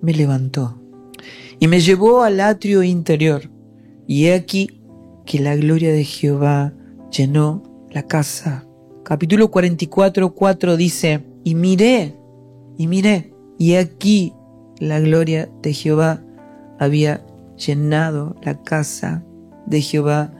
me 0.00 0.12
levantó 0.12 0.80
y 1.58 1.66
me 1.66 1.80
llevó 1.80 2.22
al 2.22 2.38
atrio 2.38 2.84
interior, 2.84 3.50
y 4.06 4.26
he 4.26 4.34
aquí 4.34 4.80
que 5.24 5.40
la 5.40 5.56
gloria 5.56 5.92
de 5.92 6.04
Jehová 6.04 6.74
llenó 7.10 7.64
la 7.90 8.04
casa. 8.04 8.64
Capítulo 9.02 9.50
44, 9.50 10.32
4 10.32 10.76
dice, 10.76 11.24
y 11.42 11.56
miré, 11.56 12.14
y 12.78 12.86
miré, 12.86 13.34
y 13.58 13.74
aquí 13.74 14.32
la 14.78 15.00
gloria 15.00 15.50
de 15.62 15.72
Jehová 15.72 16.22
había 16.78 17.26
llenado 17.56 18.36
la 18.44 18.62
casa 18.62 19.24
de 19.66 19.80
Jehová 19.80 20.30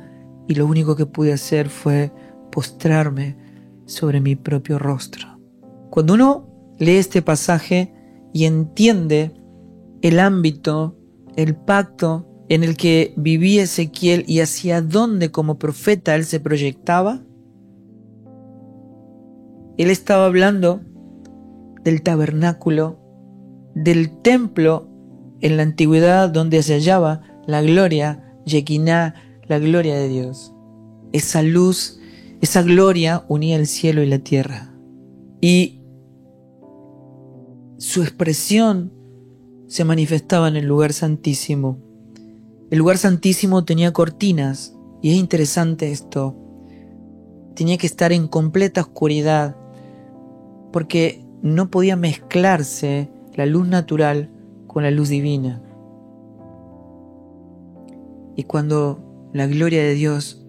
y 0.47 0.55
lo 0.55 0.65
único 0.65 0.95
que 0.95 1.07
pude 1.07 1.33
hacer 1.33 1.69
fue 1.71 2.13
postrarme 2.57 3.37
sobre 3.85 4.23
mi 4.23 4.35
propio 4.35 4.79
rostro. 4.79 5.39
Cuando 5.91 6.15
uno 6.15 6.49
lee 6.79 6.97
este 6.97 7.21
pasaje 7.21 7.93
y 8.33 8.47
entiende 8.47 9.31
el 10.01 10.19
ámbito, 10.19 10.97
el 11.37 11.55
pacto 11.55 12.27
en 12.49 12.65
el 12.65 12.79
que 12.79 13.13
vivía 13.19 13.65
Ezequiel 13.65 14.25
y 14.27 14.41
hacia 14.41 14.81
dónde 14.81 15.31
como 15.31 15.59
profeta 15.59 16.15
él 16.15 16.25
se 16.25 16.41
proyectaba, 16.41 17.21
él 19.77 19.91
estaba 19.91 20.25
hablando 20.25 20.81
del 21.85 22.01
tabernáculo, 22.01 22.99
del 23.75 24.23
templo 24.23 24.89
en 25.43 25.59
la 25.59 25.63
antigüedad 25.63 26.31
donde 26.31 26.63
se 26.63 26.73
hallaba 26.73 27.21
la 27.47 27.61
gloria, 27.61 28.35
Yequiná, 28.47 29.15
la 29.47 29.59
gloria 29.59 29.97
de 29.97 30.09
Dios. 30.09 30.55
Esa 31.13 31.43
luz, 31.43 32.01
esa 32.47 32.63
gloria 32.63 33.25
unía 33.29 33.57
el 33.57 33.67
cielo 33.67 34.03
y 34.03 34.07
la 34.07 34.21
tierra. 34.21 34.73
Y 35.41 35.81
su 37.77 38.03
expresión 38.03 38.93
se 39.67 39.85
manifestaba 39.85 40.47
en 40.47 40.55
el 40.55 40.65
lugar 40.65 40.93
santísimo. 40.93 41.79
El 42.71 42.79
lugar 42.79 42.99
santísimo 42.99 43.65
tenía 43.65 43.93
cortinas, 43.93 44.77
y 45.03 45.11
es 45.11 45.17
interesante 45.17 45.91
esto. 45.91 46.37
Tenía 47.57 47.79
que 47.79 47.89
estar 47.89 48.13
en 48.13 48.29
completa 48.29 48.81
oscuridad, 48.81 49.57
porque 50.73 51.25
no 51.43 51.69
podía 51.69 51.97
mezclarse 51.97 53.11
la 53.35 53.47
luz 53.47 53.67
natural 53.67 54.31
con 54.69 54.85
la 54.85 54.93
luz 54.93 55.09
divina. 55.09 55.61
Y 58.37 58.45
cuando 58.45 59.31
la 59.33 59.49
gloria 59.49 59.83
de 59.83 59.95
Dios 59.95 60.46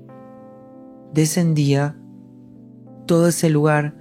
descendía, 1.13 1.99
todo 3.05 3.27
ese 3.27 3.49
lugar 3.49 3.97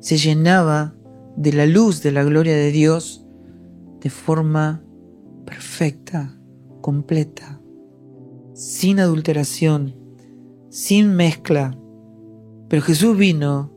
se 0.00 0.16
llenaba 0.16 0.94
de 1.36 1.52
la 1.52 1.66
luz 1.66 2.02
de 2.02 2.12
la 2.12 2.24
gloria 2.24 2.54
de 2.54 2.72
Dios 2.72 3.26
de 4.00 4.10
forma 4.10 4.82
perfecta, 5.44 6.38
completa, 6.80 7.60
sin 8.54 9.00
adulteración, 9.00 9.94
sin 10.68 11.14
mezcla. 11.14 11.78
Pero 12.68 12.82
Jesús 12.82 13.16
vino 13.16 13.72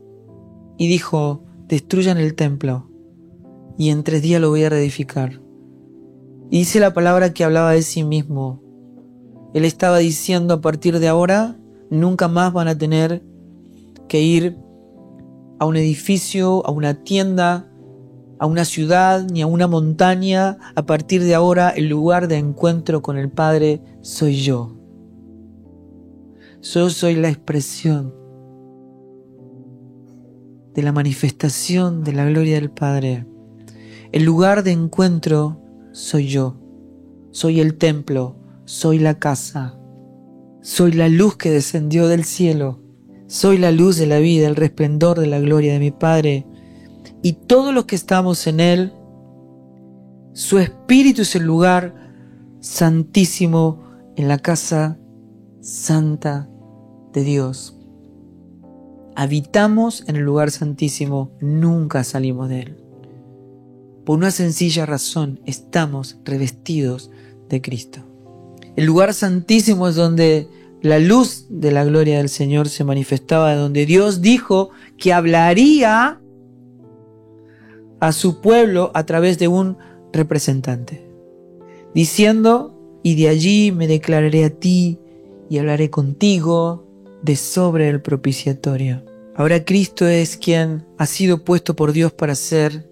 y 0.78 0.88
dijo, 0.88 1.44
destruyan 1.68 2.18
el 2.18 2.34
templo 2.34 2.88
y 3.78 3.90
en 3.90 4.04
tres 4.04 4.22
días 4.22 4.40
lo 4.40 4.50
voy 4.50 4.64
a 4.64 4.68
reedificar. 4.68 5.40
Y 6.50 6.58
dice 6.58 6.80
la 6.80 6.92
palabra 6.92 7.32
que 7.32 7.44
hablaba 7.44 7.72
de 7.72 7.82
sí 7.82 8.04
mismo. 8.04 8.62
Él 9.54 9.64
estaba 9.64 9.98
diciendo 9.98 10.54
a 10.54 10.60
partir 10.60 10.98
de 10.98 11.08
ahora, 11.08 11.58
nunca 11.92 12.26
más 12.26 12.52
van 12.52 12.68
a 12.68 12.76
tener 12.76 13.22
que 14.08 14.20
ir 14.20 14.56
a 15.60 15.66
un 15.66 15.76
edificio, 15.76 16.66
a 16.66 16.70
una 16.70 17.04
tienda, 17.04 17.70
a 18.38 18.46
una 18.46 18.64
ciudad 18.64 19.28
ni 19.30 19.42
a 19.42 19.46
una 19.46 19.66
montaña. 19.68 20.58
A 20.74 20.86
partir 20.86 21.22
de 21.22 21.34
ahora 21.34 21.70
el 21.70 21.88
lugar 21.88 22.28
de 22.28 22.38
encuentro 22.38 23.02
con 23.02 23.18
el 23.18 23.30
Padre 23.30 23.82
soy 24.00 24.36
yo. 24.36 24.76
Yo 26.62 26.90
soy 26.90 27.14
la 27.16 27.28
expresión 27.28 28.14
de 30.74 30.82
la 30.82 30.92
manifestación 30.92 32.02
de 32.04 32.12
la 32.12 32.24
gloria 32.24 32.54
del 32.54 32.70
Padre. 32.70 33.26
El 34.12 34.24
lugar 34.24 34.62
de 34.62 34.72
encuentro 34.72 35.60
soy 35.92 36.26
yo. 36.28 36.56
Soy 37.32 37.60
el 37.60 37.76
templo, 37.76 38.36
soy 38.64 38.98
la 38.98 39.18
casa. 39.18 39.81
Soy 40.62 40.92
la 40.92 41.08
luz 41.08 41.36
que 41.36 41.50
descendió 41.50 42.06
del 42.06 42.22
cielo. 42.22 42.78
Soy 43.26 43.58
la 43.58 43.72
luz 43.72 43.96
de 43.96 44.06
la 44.06 44.20
vida, 44.20 44.46
el 44.46 44.54
resplendor 44.54 45.18
de 45.18 45.26
la 45.26 45.40
gloria 45.40 45.72
de 45.72 45.80
mi 45.80 45.90
Padre. 45.90 46.46
Y 47.20 47.32
todos 47.32 47.74
los 47.74 47.86
que 47.86 47.96
estamos 47.96 48.46
en 48.46 48.60
Él, 48.60 48.92
su 50.34 50.60
espíritu 50.60 51.22
es 51.22 51.34
el 51.34 51.42
lugar 51.42 52.12
santísimo 52.60 53.82
en 54.14 54.28
la 54.28 54.38
casa 54.38 55.00
santa 55.60 56.48
de 57.12 57.24
Dios. 57.24 57.76
Habitamos 59.16 60.04
en 60.06 60.14
el 60.14 60.22
lugar 60.22 60.52
santísimo, 60.52 61.32
nunca 61.40 62.04
salimos 62.04 62.48
de 62.48 62.60
Él. 62.60 62.76
Por 64.06 64.16
una 64.16 64.30
sencilla 64.30 64.86
razón, 64.86 65.40
estamos 65.44 66.18
revestidos 66.24 67.10
de 67.48 67.60
Cristo. 67.60 68.11
El 68.76 68.86
lugar 68.86 69.14
santísimo 69.14 69.88
es 69.88 69.96
donde 69.96 70.48
la 70.80 70.98
luz 70.98 71.46
de 71.48 71.70
la 71.70 71.84
gloria 71.84 72.18
del 72.18 72.28
Señor 72.28 72.68
se 72.68 72.84
manifestaba, 72.84 73.54
donde 73.54 73.86
Dios 73.86 74.20
dijo 74.20 74.70
que 74.98 75.12
hablaría 75.12 76.20
a 78.00 78.12
su 78.12 78.40
pueblo 78.40 78.90
a 78.94 79.06
través 79.06 79.38
de 79.38 79.48
un 79.48 79.76
representante, 80.12 81.08
diciendo, 81.94 83.00
y 83.02 83.14
de 83.14 83.28
allí 83.28 83.72
me 83.72 83.86
declararé 83.86 84.44
a 84.44 84.50
ti 84.50 84.98
y 85.48 85.58
hablaré 85.58 85.90
contigo 85.90 86.86
de 87.22 87.36
sobre 87.36 87.88
el 87.88 88.00
propiciatorio. 88.02 89.04
Ahora 89.34 89.64
Cristo 89.64 90.06
es 90.06 90.36
quien 90.36 90.84
ha 90.98 91.06
sido 91.06 91.44
puesto 91.44 91.76
por 91.76 91.92
Dios 91.92 92.12
para 92.12 92.34
ser 92.34 92.90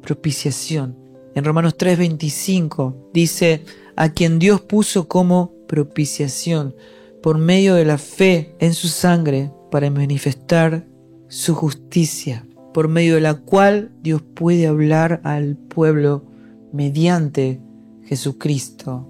propiciación. 0.00 0.96
En 1.34 1.44
Romanos 1.44 1.76
3:25 1.76 3.10
dice, 3.12 3.64
a 3.96 4.10
quien 4.10 4.38
Dios 4.38 4.60
puso 4.60 5.08
como 5.08 5.52
propiciación 5.66 6.74
por 7.22 7.38
medio 7.38 7.74
de 7.74 7.84
la 7.84 7.98
fe 7.98 8.54
en 8.58 8.74
su 8.74 8.88
sangre 8.88 9.50
para 9.70 9.90
manifestar 9.90 10.86
su 11.28 11.54
justicia, 11.54 12.46
por 12.72 12.88
medio 12.88 13.14
de 13.14 13.20
la 13.20 13.34
cual 13.34 13.92
Dios 14.02 14.22
puede 14.22 14.66
hablar 14.66 15.20
al 15.24 15.56
pueblo 15.56 16.24
mediante 16.72 17.60
Jesucristo, 18.04 19.08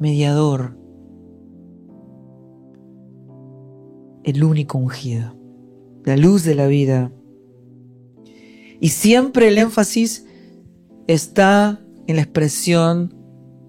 mediador, 0.00 0.76
el 4.24 4.42
único 4.42 4.78
ungido, 4.78 5.36
la 6.04 6.16
luz 6.16 6.44
de 6.44 6.54
la 6.54 6.66
vida. 6.66 7.12
Y 8.80 8.88
siempre 8.88 9.48
el 9.48 9.58
énfasis 9.58 10.26
está 11.06 11.80
en 12.06 12.16
la 12.16 12.22
expresión 12.22 13.14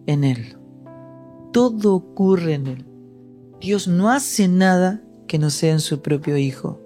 en 0.07 0.23
Él. 0.23 0.57
Todo 1.51 1.95
ocurre 1.95 2.53
en 2.55 2.67
Él. 2.67 2.85
Dios 3.61 3.87
no 3.87 4.09
hace 4.09 4.47
nada 4.47 5.01
que 5.27 5.39
no 5.39 5.49
sea 5.49 5.71
en 5.71 5.79
su 5.79 6.01
propio 6.01 6.37
Hijo. 6.37 6.79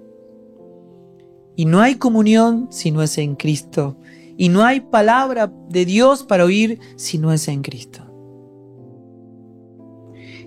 Y 1.55 1.65
no 1.65 1.81
hay 1.81 1.95
comunión 1.95 2.67
si 2.71 2.91
no 2.91 3.01
es 3.01 3.17
en 3.17 3.35
Cristo. 3.35 3.97
Y 4.37 4.47
no 4.47 4.63
hay 4.63 4.79
palabra 4.79 5.51
de 5.69 5.85
Dios 5.85 6.23
para 6.23 6.45
oír 6.45 6.79
si 6.95 7.17
no 7.17 7.33
es 7.33 7.47
en 7.49 7.61
Cristo. 7.61 8.03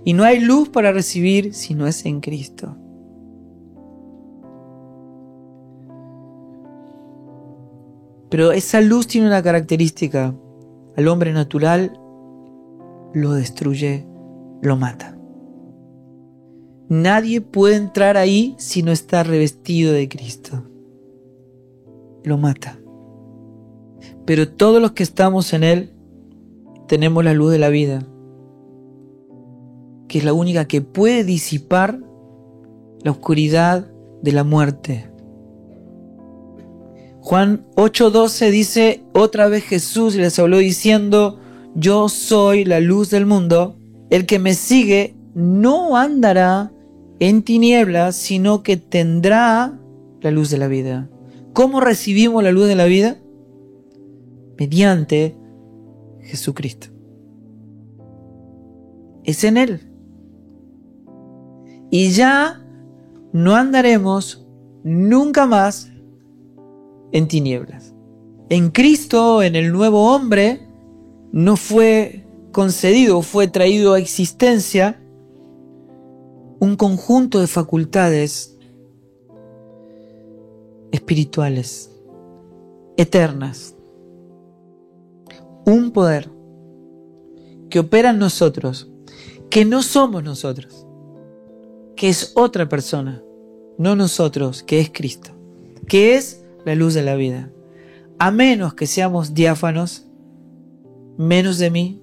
Y 0.05 0.15
no 0.15 0.25
hay 0.25 0.41
luz 0.41 0.71
para 0.71 0.93
recibir 0.93 1.53
si 1.53 1.75
no 1.75 1.87
es 1.87 2.07
en 2.07 2.21
Cristo. 2.21 2.77
Pero 8.31 8.53
esa 8.53 8.81
luz 8.81 9.07
tiene 9.07 9.27
una 9.27 9.43
característica. 9.43 10.35
Al 10.97 11.09
hombre 11.09 11.33
natural 11.35 12.01
lo 13.15 13.33
destruye, 13.35 14.07
lo 14.63 14.77
mata. 14.77 15.17
Nadie 16.89 17.41
puede 17.41 17.77
entrar 17.77 18.17
ahí 18.17 18.55
si 18.59 18.83
no 18.83 18.93
está 18.93 19.23
revestido 19.23 19.93
de 19.93 20.09
Cristo. 20.09 20.63
Lo 22.25 22.37
mata. 22.39 22.79
Pero 24.27 24.49
todos 24.49 24.81
los 24.81 24.93
que 24.93 25.03
estamos 25.03 25.53
en 25.53 25.65
Él 25.65 25.93
tenemos 26.89 27.25
la 27.25 27.33
luz 27.33 27.53
de 27.53 27.59
la 27.59 27.71
vida, 27.71 28.07
que 30.09 30.19
es 30.19 30.25
la 30.25 30.35
única 30.35 30.67
que 30.67 30.83
puede 30.83 31.25
disipar 31.25 31.99
la 33.03 33.11
oscuridad 33.11 33.91
de 34.23 34.33
la 34.33 34.45
muerte. 34.45 35.11
Juan 37.21 37.67
8:12 37.77 38.51
dice, 38.51 39.05
otra 39.15 39.49
vez 39.49 39.65
Jesús 39.65 40.17
les 40.17 40.39
habló 40.39 40.59
diciendo, 40.59 41.39
yo 41.75 42.09
soy 42.09 42.65
la 42.65 42.81
luz 42.81 43.11
del 43.11 43.27
mundo, 43.27 43.77
el 44.11 44.27
que 44.27 44.39
me 44.39 44.55
sigue 44.55 45.15
no 45.35 45.97
andará 45.97 46.73
en 47.19 47.43
tinieblas, 47.43 48.17
sino 48.17 48.63
que 48.63 48.77
tendrá 48.77 49.79
la 50.21 50.31
luz 50.31 50.51
de 50.51 50.59
la 50.59 50.69
vida. 50.69 51.09
¿Cómo 51.53 51.81
recibimos 51.81 52.43
la 52.43 52.53
luz 52.53 52.67
de 52.67 52.75
la 52.75 52.85
vida? 52.85 53.17
Mediante 54.59 55.37
Jesucristo. 56.21 56.89
Es 59.25 59.45
en 59.45 59.57
Él. 59.57 59.81
Y 61.91 62.11
ya 62.11 62.61
no 63.33 63.55
andaremos 63.55 64.47
nunca 64.83 65.47
más 65.47 65.91
en 67.13 67.29
tinieblas. 67.29 67.95
En 68.49 68.71
Cristo, 68.71 69.43
en 69.43 69.57
el 69.57 69.73
nuevo 69.73 70.15
hombre, 70.15 70.72
no 71.33 71.57
fue 71.57 72.25
concedido, 72.53 73.23
fue 73.23 73.49
traído 73.49 73.95
a 73.95 73.99
existencia 73.99 75.03
un 76.61 76.77
conjunto 76.77 77.41
de 77.41 77.47
facultades 77.47 78.57
espirituales, 80.93 81.91
eternas, 82.97 83.75
un 85.65 85.91
poder 85.91 86.31
que 87.71 87.79
opera 87.81 88.11
en 88.11 88.19
nosotros, 88.19 88.91
que 89.49 89.65
no 89.65 89.83
somos 89.83 90.23
nosotros, 90.23 90.87
que 91.97 92.11
es 92.11 92.33
otra 92.37 92.69
persona, 92.69 93.23
no 93.79 93.97
nosotros, 93.97 94.63
que 94.63 94.81
es 94.81 94.91
Cristo, 94.91 95.31
que 95.89 96.15
es 96.15 96.45
la 96.67 96.75
luz 96.75 96.93
de 96.93 97.03
la 97.03 97.15
vida. 97.17 97.51
A 98.19 98.31
menos 98.31 98.75
que 98.75 98.87
seamos 98.87 99.35
diáfanos, 99.35 100.07
menos 101.19 101.59
de 101.59 101.71
mí, 101.71 102.03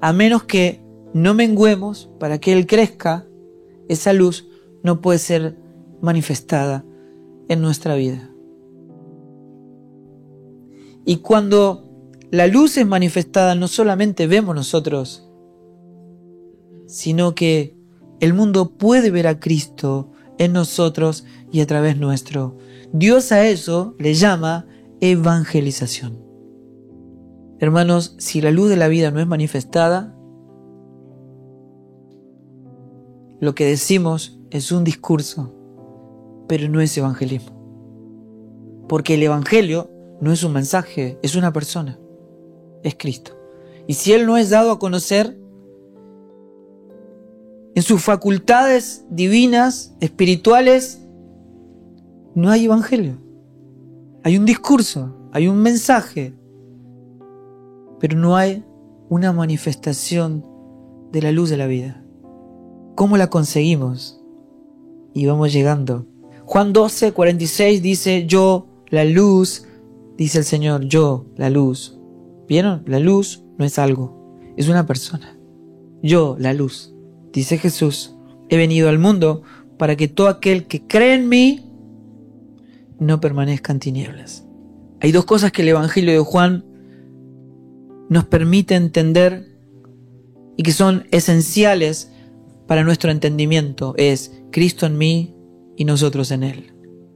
a 0.00 0.12
menos 0.12 0.44
que 0.44 0.82
no 1.14 1.34
menguemos 1.34 2.10
para 2.18 2.38
que 2.38 2.52
Él 2.52 2.66
crezca, 2.66 3.26
esa 3.88 4.12
luz 4.12 4.48
no 4.82 5.00
puede 5.00 5.18
ser 5.18 5.56
manifestada 6.00 6.84
en 7.48 7.60
nuestra 7.60 7.94
vida. 7.94 8.30
Y 11.04 11.16
cuando 11.16 11.88
la 12.30 12.46
luz 12.46 12.76
es 12.76 12.86
manifestada, 12.86 13.54
no 13.54 13.68
solamente 13.68 14.26
vemos 14.26 14.54
nosotros, 14.54 15.26
sino 16.86 17.34
que 17.34 17.76
el 18.20 18.34
mundo 18.34 18.76
puede 18.76 19.10
ver 19.10 19.26
a 19.26 19.40
Cristo 19.40 20.10
en 20.38 20.52
nosotros 20.52 21.24
y 21.50 21.60
a 21.60 21.66
través 21.66 21.96
nuestro. 21.96 22.58
Dios 22.92 23.32
a 23.32 23.46
eso 23.46 23.94
le 23.98 24.14
llama 24.14 24.66
evangelización. 25.00 26.27
Hermanos, 27.60 28.14
si 28.18 28.40
la 28.40 28.50
luz 28.50 28.68
de 28.68 28.76
la 28.76 28.88
vida 28.88 29.10
no 29.10 29.20
es 29.20 29.26
manifestada, 29.26 30.14
lo 33.40 33.54
que 33.54 33.66
decimos 33.66 34.38
es 34.50 34.72
un 34.72 34.84
discurso, 34.84 35.54
pero 36.48 36.68
no 36.68 36.80
es 36.80 36.96
evangelismo. 36.96 37.56
Porque 38.88 39.14
el 39.14 39.22
Evangelio 39.22 39.90
no 40.20 40.32
es 40.32 40.42
un 40.42 40.52
mensaje, 40.52 41.18
es 41.22 41.36
una 41.36 41.52
persona, 41.52 41.98
es 42.82 42.96
Cristo. 42.96 43.32
Y 43.86 43.94
si 43.94 44.12
Él 44.12 44.26
no 44.26 44.36
es 44.36 44.50
dado 44.50 44.72
a 44.72 44.78
conocer 44.78 45.38
en 47.74 47.82
sus 47.82 48.02
facultades 48.02 49.04
divinas, 49.10 49.94
espirituales, 50.00 51.00
no 52.34 52.50
hay 52.50 52.64
evangelio. 52.64 53.20
Hay 54.24 54.36
un 54.36 54.44
discurso, 54.44 55.14
hay 55.32 55.48
un 55.48 55.58
mensaje, 55.58 56.37
pero 58.00 58.16
no 58.16 58.36
hay 58.36 58.64
una 59.08 59.32
manifestación 59.32 60.44
de 61.12 61.22
la 61.22 61.32
luz 61.32 61.50
de 61.50 61.56
la 61.56 61.66
vida. 61.66 62.02
¿Cómo 62.94 63.16
la 63.16 63.28
conseguimos? 63.28 64.20
Y 65.14 65.26
vamos 65.26 65.52
llegando. 65.52 66.06
Juan 66.44 66.72
12, 66.72 67.12
46 67.12 67.82
dice, 67.82 68.26
yo, 68.26 68.66
la 68.88 69.04
luz, 69.04 69.66
dice 70.16 70.38
el 70.38 70.44
Señor, 70.44 70.84
yo, 70.84 71.26
la 71.36 71.50
luz. 71.50 71.98
¿Vieron? 72.48 72.82
La 72.86 72.98
luz 72.98 73.44
no 73.58 73.64
es 73.64 73.78
algo, 73.78 74.38
es 74.56 74.68
una 74.68 74.86
persona. 74.86 75.38
Yo, 76.02 76.36
la 76.38 76.54
luz, 76.54 76.94
dice 77.32 77.58
Jesús, 77.58 78.14
he 78.48 78.56
venido 78.56 78.88
al 78.88 78.98
mundo 78.98 79.42
para 79.78 79.96
que 79.96 80.08
todo 80.08 80.28
aquel 80.28 80.66
que 80.66 80.86
cree 80.86 81.14
en 81.14 81.28
mí 81.28 81.64
no 82.98 83.20
permanezcan 83.20 83.78
tinieblas. 83.78 84.46
Hay 85.00 85.12
dos 85.12 85.24
cosas 85.24 85.52
que 85.52 85.62
el 85.62 85.68
Evangelio 85.68 86.12
de 86.12 86.18
Juan 86.18 86.64
nos 88.08 88.24
permite 88.24 88.74
entender 88.74 89.46
y 90.56 90.62
que 90.62 90.72
son 90.72 91.06
esenciales 91.10 92.10
para 92.66 92.84
nuestro 92.84 93.10
entendimiento. 93.10 93.94
Es 93.96 94.32
Cristo 94.50 94.86
en 94.86 94.98
mí 94.98 95.34
y 95.76 95.84
nosotros 95.84 96.30
en 96.30 96.42
Él. 96.42 96.72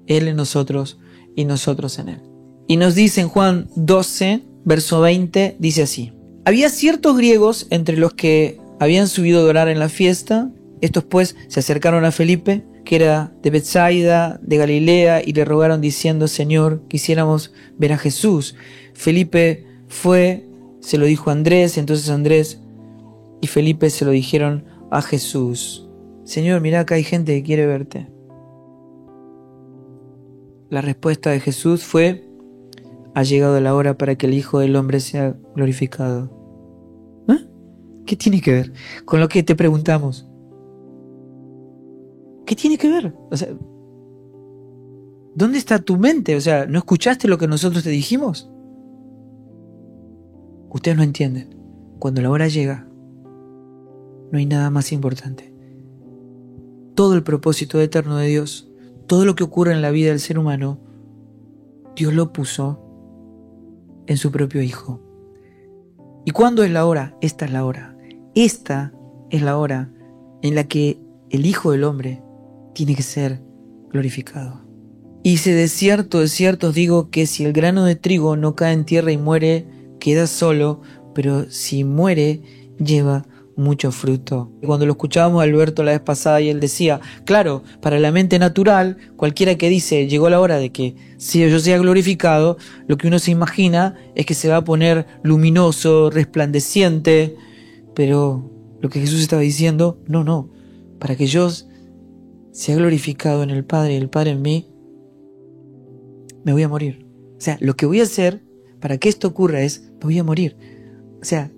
Él 0.06 0.28
en 0.28 0.36
nosotros 0.36 0.98
y 1.34 1.44
nosotros 1.44 1.98
en 1.98 2.08
Él. 2.10 2.22
Y 2.68 2.76
nos 2.76 2.94
dice 2.94 3.20
en 3.20 3.28
Juan 3.28 3.68
12, 3.76 4.42
verso 4.64 5.00
20, 5.00 5.56
dice 5.58 5.82
así. 5.82 6.12
Había 6.44 6.68
ciertos 6.70 7.16
griegos 7.16 7.66
entre 7.70 7.96
los 7.96 8.14
que 8.14 8.58
habían 8.80 9.08
subido 9.08 9.40
a 9.40 9.48
orar 9.48 9.68
en 9.68 9.78
la 9.78 9.88
fiesta. 9.88 10.50
Estos 10.80 11.04
pues 11.04 11.36
se 11.48 11.60
acercaron 11.60 12.04
a 12.04 12.12
Felipe 12.12 12.64
que 12.84 12.96
era 12.96 13.32
de 13.42 13.50
Bethsaida, 13.50 14.38
de 14.42 14.56
Galilea, 14.56 15.22
y 15.24 15.32
le 15.32 15.44
rogaron 15.44 15.80
diciendo, 15.80 16.28
Señor, 16.28 16.82
quisiéramos 16.88 17.52
ver 17.78 17.92
a 17.92 17.98
Jesús. 17.98 18.54
Felipe 18.94 19.66
fue, 19.88 20.46
se 20.82 20.98
lo 20.98 21.06
dijo 21.06 21.30
Andrés, 21.30 21.78
entonces 21.78 22.10
Andrés 22.10 22.60
y 23.40 23.46
Felipe 23.46 23.88
se 23.88 24.04
lo 24.04 24.10
dijeron 24.10 24.64
a 24.90 25.00
Jesús. 25.00 25.88
Señor, 26.24 26.60
mira 26.60 26.80
acá 26.80 26.96
hay 26.96 27.04
gente 27.04 27.34
que 27.34 27.42
quiere 27.42 27.66
verte. 27.66 28.08
La 30.70 30.80
respuesta 30.80 31.30
de 31.30 31.40
Jesús 31.40 31.84
fue, 31.84 32.28
ha 33.14 33.22
llegado 33.22 33.60
la 33.60 33.74
hora 33.74 33.96
para 33.96 34.16
que 34.16 34.26
el 34.26 34.34
Hijo 34.34 34.58
del 34.58 34.74
Hombre 34.74 34.98
sea 35.00 35.36
glorificado. 35.54 36.30
¿Eh? 37.28 37.46
¿Qué 38.04 38.16
tiene 38.16 38.40
que 38.40 38.52
ver 38.52 38.72
con 39.04 39.20
lo 39.20 39.28
que 39.28 39.42
te 39.42 39.54
preguntamos? 39.54 40.28
¿Qué 42.44 42.56
tiene 42.56 42.76
que 42.76 42.88
ver? 42.88 43.14
O 43.30 43.36
sea, 43.36 43.48
¿dónde 45.36 45.58
está 45.58 45.78
tu 45.78 45.96
mente? 45.96 46.34
O 46.34 46.40
sea, 46.40 46.66
¿no 46.66 46.78
escuchaste 46.78 47.28
lo 47.28 47.38
que 47.38 47.46
nosotros 47.46 47.84
te 47.84 47.90
dijimos? 47.90 48.51
Ustedes 50.72 50.96
no 50.96 51.02
entienden. 51.02 51.54
Cuando 51.98 52.22
la 52.22 52.30
hora 52.30 52.48
llega, 52.48 52.88
no 54.30 54.38
hay 54.38 54.46
nada 54.46 54.70
más 54.70 54.90
importante. 54.90 55.52
Todo 56.94 57.14
el 57.14 57.22
propósito 57.22 57.80
eterno 57.80 58.16
de 58.16 58.28
Dios, 58.28 58.70
todo 59.06 59.26
lo 59.26 59.34
que 59.34 59.44
ocurre 59.44 59.72
en 59.72 59.82
la 59.82 59.90
vida 59.90 60.08
del 60.08 60.20
ser 60.20 60.38
humano, 60.38 60.78
Dios 61.94 62.14
lo 62.14 62.32
puso 62.32 62.80
en 64.06 64.16
su 64.16 64.32
propio 64.32 64.62
Hijo. 64.62 65.00
¿Y 66.24 66.30
cuándo 66.30 66.64
es 66.64 66.70
la 66.70 66.86
hora? 66.86 67.16
Esta 67.20 67.44
es 67.44 67.52
la 67.52 67.66
hora. 67.66 67.96
Esta 68.34 68.94
es 69.30 69.42
la 69.42 69.58
hora 69.58 69.92
en 70.40 70.54
la 70.54 70.64
que 70.64 70.98
el 71.28 71.44
Hijo 71.44 71.72
del 71.72 71.84
Hombre 71.84 72.22
tiene 72.72 72.94
que 72.94 73.02
ser 73.02 73.42
glorificado. 73.90 74.62
Y 75.22 75.36
si 75.36 75.50
de 75.50 75.68
cierto, 75.68 76.20
de 76.20 76.28
cierto 76.28 76.68
os 76.68 76.74
digo 76.74 77.10
que 77.10 77.26
si 77.26 77.44
el 77.44 77.52
grano 77.52 77.84
de 77.84 77.94
trigo 77.94 78.36
no 78.36 78.56
cae 78.56 78.72
en 78.72 78.84
tierra 78.84 79.12
y 79.12 79.18
muere, 79.18 79.81
queda 80.02 80.26
solo, 80.26 80.80
pero 81.14 81.48
si 81.48 81.84
muere, 81.84 82.42
lleva 82.76 83.24
mucho 83.54 83.92
fruto. 83.92 84.50
Cuando 84.66 84.84
lo 84.84 84.92
escuchábamos 84.92 85.40
a 85.40 85.44
Alberto 85.44 85.84
la 85.84 85.92
vez 85.92 86.00
pasada 86.00 86.40
y 86.40 86.48
él 86.48 86.58
decía, 86.58 87.00
claro, 87.24 87.62
para 87.80 88.00
la 88.00 88.10
mente 88.10 88.40
natural, 88.40 88.96
cualquiera 89.16 89.54
que 89.54 89.68
dice, 89.68 90.08
llegó 90.08 90.28
la 90.28 90.40
hora 90.40 90.58
de 90.58 90.72
que 90.72 90.96
si 91.18 91.48
yo 91.48 91.60
sea 91.60 91.78
glorificado, 91.78 92.56
lo 92.88 92.96
que 92.96 93.06
uno 93.06 93.20
se 93.20 93.30
imagina 93.30 93.94
es 94.16 94.26
que 94.26 94.34
se 94.34 94.48
va 94.48 94.56
a 94.56 94.64
poner 94.64 95.06
luminoso, 95.22 96.10
resplandeciente, 96.10 97.36
pero 97.94 98.50
lo 98.80 98.88
que 98.88 98.98
Jesús 98.98 99.20
estaba 99.20 99.42
diciendo, 99.42 100.00
no, 100.08 100.24
no, 100.24 100.50
para 100.98 101.14
que 101.14 101.26
yo 101.26 101.48
sea 102.50 102.74
glorificado 102.74 103.44
en 103.44 103.50
el 103.50 103.64
Padre 103.64 103.94
y 103.94 103.98
el 103.98 104.10
Padre 104.10 104.32
en 104.32 104.42
mí, 104.42 104.66
me 106.42 106.52
voy 106.52 106.64
a 106.64 106.68
morir. 106.68 107.06
O 107.36 107.40
sea, 107.40 107.56
lo 107.60 107.76
que 107.76 107.86
voy 107.86 108.00
a 108.00 108.02
hacer 108.02 108.42
para 108.82 108.98
que 108.98 109.08
esto 109.08 109.28
ocurra 109.28 109.62
es, 109.62 109.90
voy 110.00 110.18
a 110.18 110.24
morir. 110.24 110.56
O 111.20 111.24
sea, 111.24 111.50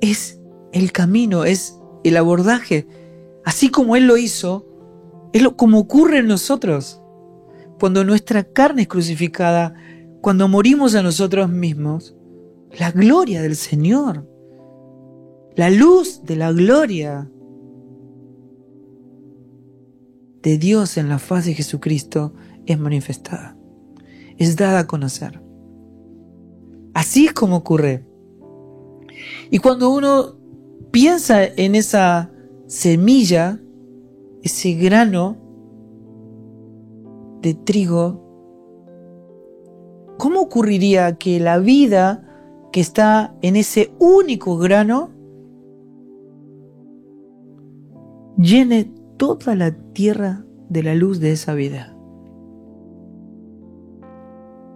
es 0.00 0.40
el 0.72 0.92
camino, 0.92 1.44
es 1.44 1.78
el 2.04 2.16
abordaje. 2.16 2.86
Así 3.44 3.68
como 3.70 3.96
Él 3.96 4.06
lo 4.06 4.16
hizo, 4.16 4.66
es 5.32 5.42
lo 5.42 5.56
como 5.56 5.80
ocurre 5.80 6.18
en 6.18 6.28
nosotros. 6.28 7.02
Cuando 7.78 8.04
nuestra 8.04 8.44
carne 8.44 8.82
es 8.82 8.88
crucificada, 8.88 9.74
cuando 10.22 10.48
morimos 10.48 10.94
a 10.94 11.02
nosotros 11.02 11.50
mismos, 11.50 12.16
la 12.78 12.90
gloria 12.92 13.42
del 13.42 13.56
Señor, 13.56 14.28
la 15.56 15.70
luz 15.70 16.22
de 16.24 16.36
la 16.36 16.52
gloria 16.52 17.30
de 20.42 20.58
Dios 20.58 20.96
en 20.96 21.08
la 21.08 21.18
faz 21.18 21.46
de 21.46 21.54
Jesucristo 21.54 22.34
es 22.66 22.78
manifestada, 22.78 23.55
es 24.38 24.56
dada 24.56 24.80
a 24.80 24.86
conocer. 24.86 25.42
Así 26.94 27.26
es 27.26 27.32
como 27.32 27.56
ocurre. 27.56 28.06
Y 29.50 29.58
cuando 29.58 29.90
uno 29.90 30.36
piensa 30.90 31.44
en 31.44 31.74
esa 31.74 32.30
semilla, 32.66 33.60
ese 34.42 34.74
grano 34.74 35.36
de 37.42 37.54
trigo, 37.54 38.22
¿cómo 40.18 40.40
ocurriría 40.40 41.16
que 41.16 41.40
la 41.40 41.58
vida 41.58 42.22
que 42.72 42.80
está 42.80 43.34
en 43.42 43.56
ese 43.56 43.92
único 43.98 44.58
grano 44.58 45.10
llene 48.36 48.92
toda 49.16 49.54
la 49.54 49.72
tierra 49.92 50.44
de 50.68 50.82
la 50.82 50.94
luz 50.94 51.20
de 51.20 51.32
esa 51.32 51.54
vida. 51.54 51.95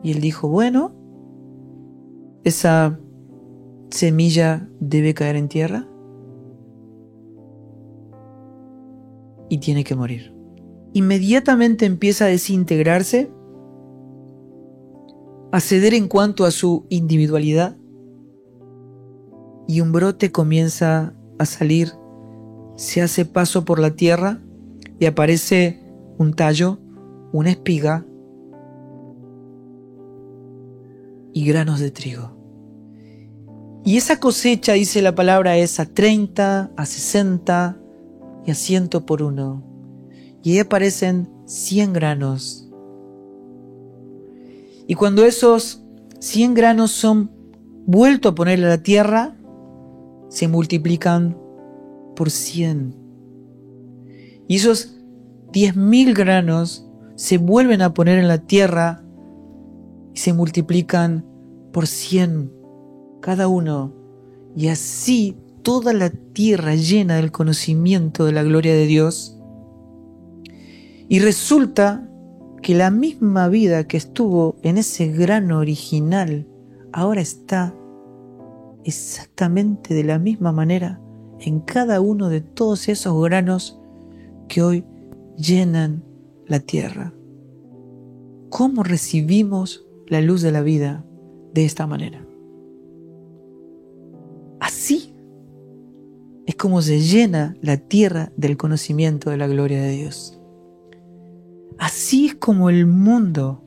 Y 0.02 0.12
él 0.12 0.20
dijo, 0.20 0.48
bueno, 0.48 0.92
esa 2.44 2.98
semilla 3.90 4.68
debe 4.80 5.14
caer 5.14 5.36
en 5.36 5.48
tierra 5.48 5.88
y 9.48 9.58
tiene 9.58 9.84
que 9.84 9.94
morir. 9.94 10.34
Inmediatamente 10.92 11.86
empieza 11.86 12.24
a 12.24 12.28
desintegrarse, 12.28 13.30
a 15.52 15.60
ceder 15.60 15.94
en 15.94 16.08
cuanto 16.08 16.44
a 16.44 16.50
su 16.50 16.86
individualidad 16.88 17.76
y 19.66 19.80
un 19.80 19.92
brote 19.92 20.32
comienza 20.32 21.14
a 21.38 21.44
salir 21.44 21.92
se 22.80 23.02
hace 23.02 23.26
paso 23.26 23.66
por 23.66 23.78
la 23.78 23.90
tierra 23.90 24.40
y 24.98 25.04
aparece 25.04 25.80
un 26.16 26.32
tallo, 26.32 26.78
una 27.30 27.50
espiga 27.50 28.06
y 31.32 31.44
granos 31.44 31.80
de 31.80 31.90
trigo. 31.90 32.36
Y 33.84 33.96
esa 33.96 34.20
cosecha, 34.20 34.74
dice 34.74 35.00
la 35.02 35.14
palabra, 35.14 35.56
es 35.56 35.80
a 35.80 35.86
30, 35.86 36.72
a 36.76 36.86
60 36.86 37.80
y 38.46 38.50
a 38.50 38.54
100 38.54 38.88
por 39.06 39.22
uno. 39.22 39.64
Y 40.42 40.52
ahí 40.52 40.58
aparecen 40.58 41.28
100 41.46 41.92
granos. 41.92 42.68
Y 44.86 44.94
cuando 44.94 45.24
esos 45.24 45.82
100 46.18 46.54
granos 46.54 46.90
son 46.90 47.30
vueltos 47.86 48.32
a 48.32 48.34
poner 48.34 48.62
a 48.64 48.68
la 48.68 48.82
tierra, 48.82 49.36
se 50.28 50.48
multiplican 50.48 51.36
por 52.16 52.30
100. 52.30 52.94
Y 54.46 54.56
esos 54.56 54.96
10.000 55.52 56.14
granos 56.14 56.86
se 57.16 57.38
vuelven 57.38 57.82
a 57.82 57.94
poner 57.94 58.18
en 58.18 58.28
la 58.28 58.38
tierra 58.38 59.02
y 60.14 60.18
se 60.18 60.32
multiplican 60.32 61.24
por 61.72 61.86
100 61.86 62.52
cada 63.20 63.48
uno. 63.48 63.94
Y 64.56 64.68
así 64.68 65.36
toda 65.62 65.92
la 65.92 66.10
tierra 66.10 66.74
llena 66.74 67.16
del 67.16 67.32
conocimiento 67.32 68.24
de 68.24 68.32
la 68.32 68.42
gloria 68.42 68.74
de 68.74 68.86
Dios. 68.86 69.38
Y 71.08 71.18
resulta 71.20 72.08
que 72.62 72.74
la 72.74 72.90
misma 72.90 73.48
vida 73.48 73.86
que 73.86 73.96
estuvo 73.96 74.56
en 74.62 74.78
ese 74.78 75.08
grano 75.08 75.58
original 75.58 76.46
ahora 76.92 77.20
está 77.20 77.74
exactamente 78.84 79.94
de 79.94 80.04
la 80.04 80.18
misma 80.18 80.52
manera 80.52 81.00
en 81.40 81.60
cada 81.60 82.00
uno 82.00 82.28
de 82.28 82.40
todos 82.40 82.88
esos 82.88 83.22
granos 83.22 83.80
que 84.48 84.62
hoy 84.62 84.84
llenan 85.36 86.04
la 86.46 86.60
tierra. 86.60 87.14
¿Cómo 88.50 88.82
recibimos 88.82 89.86
la 90.10 90.20
luz 90.20 90.42
de 90.42 90.52
la 90.52 90.60
vida 90.60 91.06
de 91.54 91.64
esta 91.64 91.86
manera? 91.86 92.26
Así 94.60 95.14
es 96.46 96.56
como 96.56 96.82
se 96.82 97.00
llena 97.00 97.56
la 97.62 97.78
tierra 97.78 98.32
del 98.36 98.56
conocimiento 98.56 99.30
de 99.30 99.36
la 99.36 99.46
gloria 99.46 99.80
de 99.80 99.90
Dios. 99.92 100.38
Así 101.78 102.26
es 102.26 102.34
como 102.34 102.68
el 102.68 102.86
mundo 102.86 103.62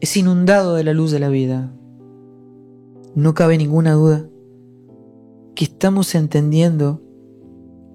es 0.00 0.16
inundado 0.16 0.74
de 0.74 0.84
la 0.84 0.92
luz 0.92 1.10
de 1.10 1.20
la 1.20 1.28
vida. 1.28 1.72
No 3.14 3.34
cabe 3.34 3.56
ninguna 3.56 3.92
duda 3.92 4.28
que 5.54 5.64
estamos 5.64 6.14
entendiendo 6.14 7.00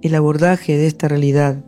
el 0.02 0.16
abordaje 0.16 0.78
de 0.78 0.88
esta 0.88 1.08
realidad. 1.08 1.64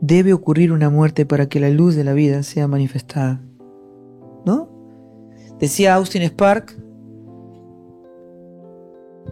Debe 0.00 0.32
ocurrir 0.32 0.72
una 0.72 0.90
muerte 0.90 1.26
para 1.26 1.48
que 1.48 1.60
la 1.60 1.70
luz 1.70 1.94
de 1.94 2.04
la 2.04 2.12
vida 2.12 2.42
sea 2.42 2.68
manifestada. 2.68 3.42
¿No? 4.44 4.68
Decía 5.58 5.94
Austin 5.94 6.22
Spark, 6.22 6.76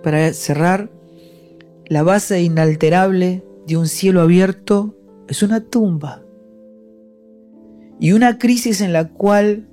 para 0.02 0.32
cerrar, 0.32 0.90
la 1.86 2.02
base 2.02 2.42
inalterable 2.42 3.44
de 3.66 3.76
un 3.76 3.86
cielo 3.86 4.20
abierto 4.20 4.94
es 5.28 5.42
una 5.42 5.60
tumba 5.60 6.22
y 7.98 8.12
una 8.12 8.38
crisis 8.38 8.80
en 8.80 8.92
la 8.92 9.08
cual 9.08 9.66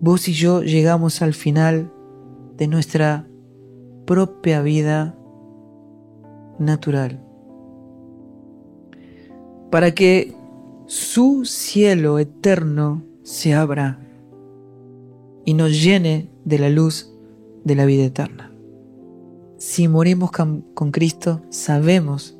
vos 0.00 0.28
y 0.28 0.32
yo 0.32 0.62
llegamos 0.62 1.20
al 1.22 1.34
final 1.34 1.92
de 2.56 2.68
nuestra 2.68 3.28
propia 4.06 4.62
vida 4.62 5.16
natural. 6.58 7.20
Para 9.72 9.92
que 9.92 10.36
su 10.84 11.46
cielo 11.46 12.18
eterno 12.18 13.02
se 13.22 13.54
abra 13.54 13.98
y 15.46 15.54
nos 15.54 15.82
llene 15.82 16.28
de 16.44 16.58
la 16.58 16.68
luz 16.68 17.10
de 17.64 17.74
la 17.74 17.86
vida 17.86 18.04
eterna. 18.04 18.52
Si 19.56 19.88
morimos 19.88 20.30
con 20.30 20.90
Cristo, 20.90 21.40
sabemos 21.48 22.38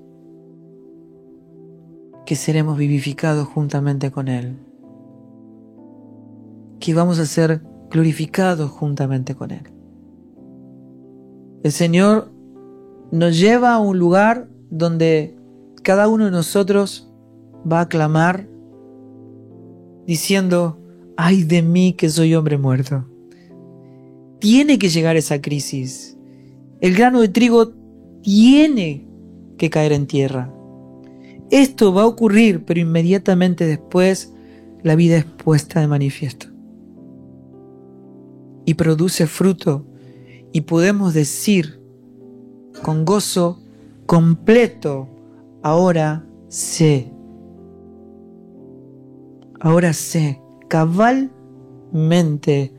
que 2.27 2.37
seremos 2.37 2.77
vivificados 2.77 3.49
juntamente 3.49 4.11
con 4.11 4.29
Él, 4.29 4.59
que 6.81 6.93
vamos 6.93 7.19
a 7.19 7.25
ser 7.25 7.63
glorificados 7.91 8.71
juntamente 8.71 9.35
con 9.35 9.53
Él. 9.53 9.63
El 11.63 11.73
Señor 11.73 12.31
nos 13.11 13.41
lleva 13.41 13.73
a 13.73 13.79
un 13.79 13.99
lugar 13.99 14.49
donde 14.69 15.35
cada 15.83 16.09
uno 16.09 16.27
de 16.27 16.31
nosotros 16.31 17.09
va 17.71 17.81
a 17.83 17.89
clamar 17.89 18.49
diciendo, 20.07 20.79
ay 21.17 21.45
de 21.45 21.63
mí 21.63 21.95
que 21.95 22.09
soy 22.09 22.35
hombre 22.35 22.59
muerto. 22.59 23.05
Tiene 24.41 24.79
que 24.79 24.89
llegar 24.89 25.17
esa 25.17 25.41
crisis. 25.41 26.17
El 26.81 26.95
grano 26.95 27.21
de 27.21 27.29
trigo 27.29 27.73
tiene 28.23 29.07
que 29.57 29.71
caer 29.71 29.93
en 29.93 30.07
tierra. 30.07 30.53
Esto 31.51 31.93
va 31.93 32.03
a 32.03 32.07
ocurrir, 32.07 32.65
pero 32.65 32.81
inmediatamente 32.81 33.67
después 33.67 34.33
la 34.83 34.97
vida 34.97 35.19
es 35.19 35.25
puesta 35.25 35.81
de 35.81 35.87
manifiesto 35.87 36.53
y 38.65 38.75
produce 38.75 39.27
fruto 39.27 39.85
y 40.53 40.63
podemos 40.63 41.15
decir 41.15 41.81
con 42.83 43.05
gozo 43.05 43.61
completo, 44.07 45.09
ahora 45.63 46.27
sé, 46.49 47.12
ahora 49.63 49.93
sé 49.93 50.43
cabalmente 50.69 52.75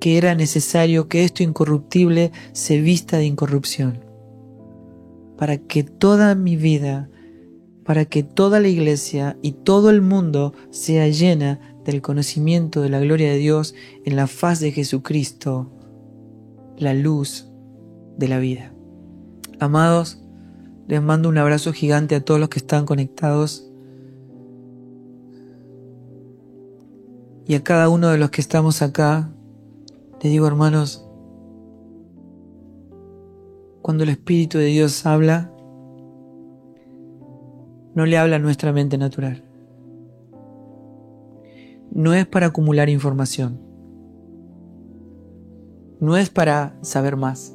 que 0.00 0.16
era 0.16 0.34
necesario 0.34 1.08
que 1.08 1.24
esto 1.24 1.42
incorruptible 1.42 2.32
se 2.52 2.80
vista 2.80 3.18
de 3.18 3.26
incorrupción, 3.26 4.02
para 5.36 5.58
que 5.58 5.82
toda 5.82 6.34
mi 6.34 6.56
vida, 6.56 7.10
para 7.84 8.06
que 8.06 8.22
toda 8.22 8.58
la 8.58 8.68
iglesia 8.68 9.36
y 9.42 9.52
todo 9.52 9.90
el 9.90 10.00
mundo 10.00 10.54
sea 10.70 11.08
llena 11.08 11.60
del 11.84 12.00
conocimiento 12.00 12.80
de 12.80 12.88
la 12.88 13.00
gloria 13.00 13.30
de 13.30 13.36
Dios 13.36 13.74
en 14.06 14.16
la 14.16 14.26
faz 14.26 14.60
de 14.60 14.72
Jesucristo, 14.72 15.70
la 16.78 16.94
luz 16.94 17.50
de 18.16 18.28
la 18.28 18.38
vida. 18.38 18.72
Amados, 19.60 20.22
les 20.86 21.02
mando 21.02 21.28
un 21.28 21.36
abrazo 21.36 21.74
gigante 21.74 22.14
a 22.14 22.24
todos 22.24 22.40
los 22.40 22.48
que 22.48 22.60
están 22.60 22.86
conectados 22.86 23.67
y 27.48 27.56
a 27.56 27.64
cada 27.64 27.88
uno 27.88 28.10
de 28.10 28.18
los 28.18 28.30
que 28.30 28.40
estamos 28.40 28.82
acá 28.82 29.28
te 30.18 30.26
digo, 30.26 30.48
hermanos, 30.48 31.08
cuando 33.82 34.02
el 34.02 34.10
Espíritu 34.10 34.58
de 34.58 34.64
Dios 34.66 35.06
habla, 35.06 35.52
no 37.94 38.04
le 38.04 38.18
habla 38.18 38.36
a 38.36 38.40
nuestra 38.40 38.72
mente 38.72 38.98
natural. 38.98 39.44
No 41.92 42.14
es 42.14 42.26
para 42.26 42.48
acumular 42.48 42.88
información. 42.88 43.60
No 46.00 46.16
es 46.16 46.30
para 46.30 46.76
saber 46.82 47.16
más. 47.16 47.54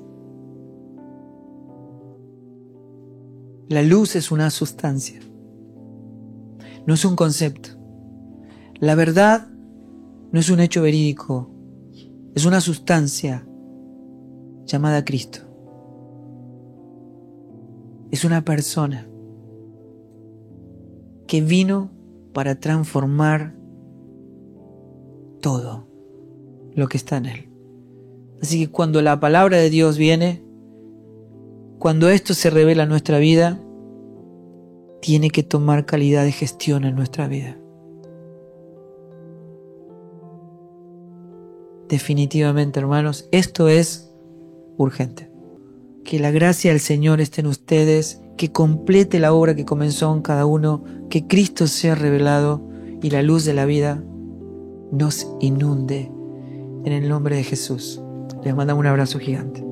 La 3.68 3.82
luz 3.82 4.16
es 4.16 4.32
una 4.32 4.50
sustancia. 4.50 5.20
No 6.88 6.94
es 6.94 7.04
un 7.04 7.18
concepto. 7.18 7.70
La 8.80 8.96
verdad 8.96 9.53
no 10.34 10.40
es 10.40 10.50
un 10.50 10.60
hecho 10.60 10.82
verídico 10.82 11.54
es 12.36 12.46
una 12.46 12.62
sustancia 12.62 13.48
llamada 14.66 15.06
Cristo. 15.06 15.40
Es 18.10 18.26
una 18.26 18.44
persona 18.44 19.08
que 21.28 21.42
vino 21.42 21.92
para 22.34 22.60
transformar 22.60 23.56
todo 25.42 25.88
lo 26.74 26.88
que 26.88 26.98
está 26.98 27.18
en 27.18 27.26
él. 27.28 27.50
Así 28.42 28.66
que 28.66 28.72
cuando 28.72 29.02
la 29.02 29.20
palabra 29.20 29.58
de 29.58 29.70
Dios 29.70 29.98
viene, 29.98 30.44
cuando 31.78 32.10
esto 32.10 32.34
se 32.34 32.50
revela 32.50 32.84
en 32.84 32.90
nuestra 32.90 33.20
vida, 33.20 33.60
tiene 35.02 35.30
que 35.30 35.44
tomar 35.44 35.86
calidad 35.86 36.24
de 36.24 36.32
gestión 36.32 36.84
en 36.86 36.96
nuestra 36.96 37.28
vida. 37.28 37.58
Definitivamente, 41.94 42.80
hermanos, 42.80 43.30
esto 43.32 43.70
es 43.70 44.10
urgente. 44.78 45.30
Que 46.04 46.18
la 46.18 46.32
gracia 46.32 46.72
del 46.72 46.80
Señor 46.80 47.22
esté 47.22 47.42
en 47.42 47.46
ustedes, 47.46 48.20
que 48.36 48.52
complete 48.52 49.20
la 49.20 49.32
obra 49.32 49.54
que 49.54 49.64
comenzó 49.64 50.12
en 50.12 50.24
cada 50.24 50.48
uno, 50.48 50.84
que 51.12 51.28
Cristo 51.28 51.68
sea 51.68 51.94
revelado 51.94 52.68
y 53.04 53.12
la 53.12 53.22
luz 53.22 53.46
de 53.46 53.54
la 53.54 53.66
vida 53.66 54.04
nos 54.92 55.28
inunde. 55.40 56.12
En 56.84 56.94
el 56.94 57.08
nombre 57.08 57.36
de 57.36 57.44
Jesús. 57.44 58.02
Les 58.44 58.56
mandamos 58.56 58.80
un 58.80 58.88
abrazo 58.88 59.20
gigante. 59.20 59.64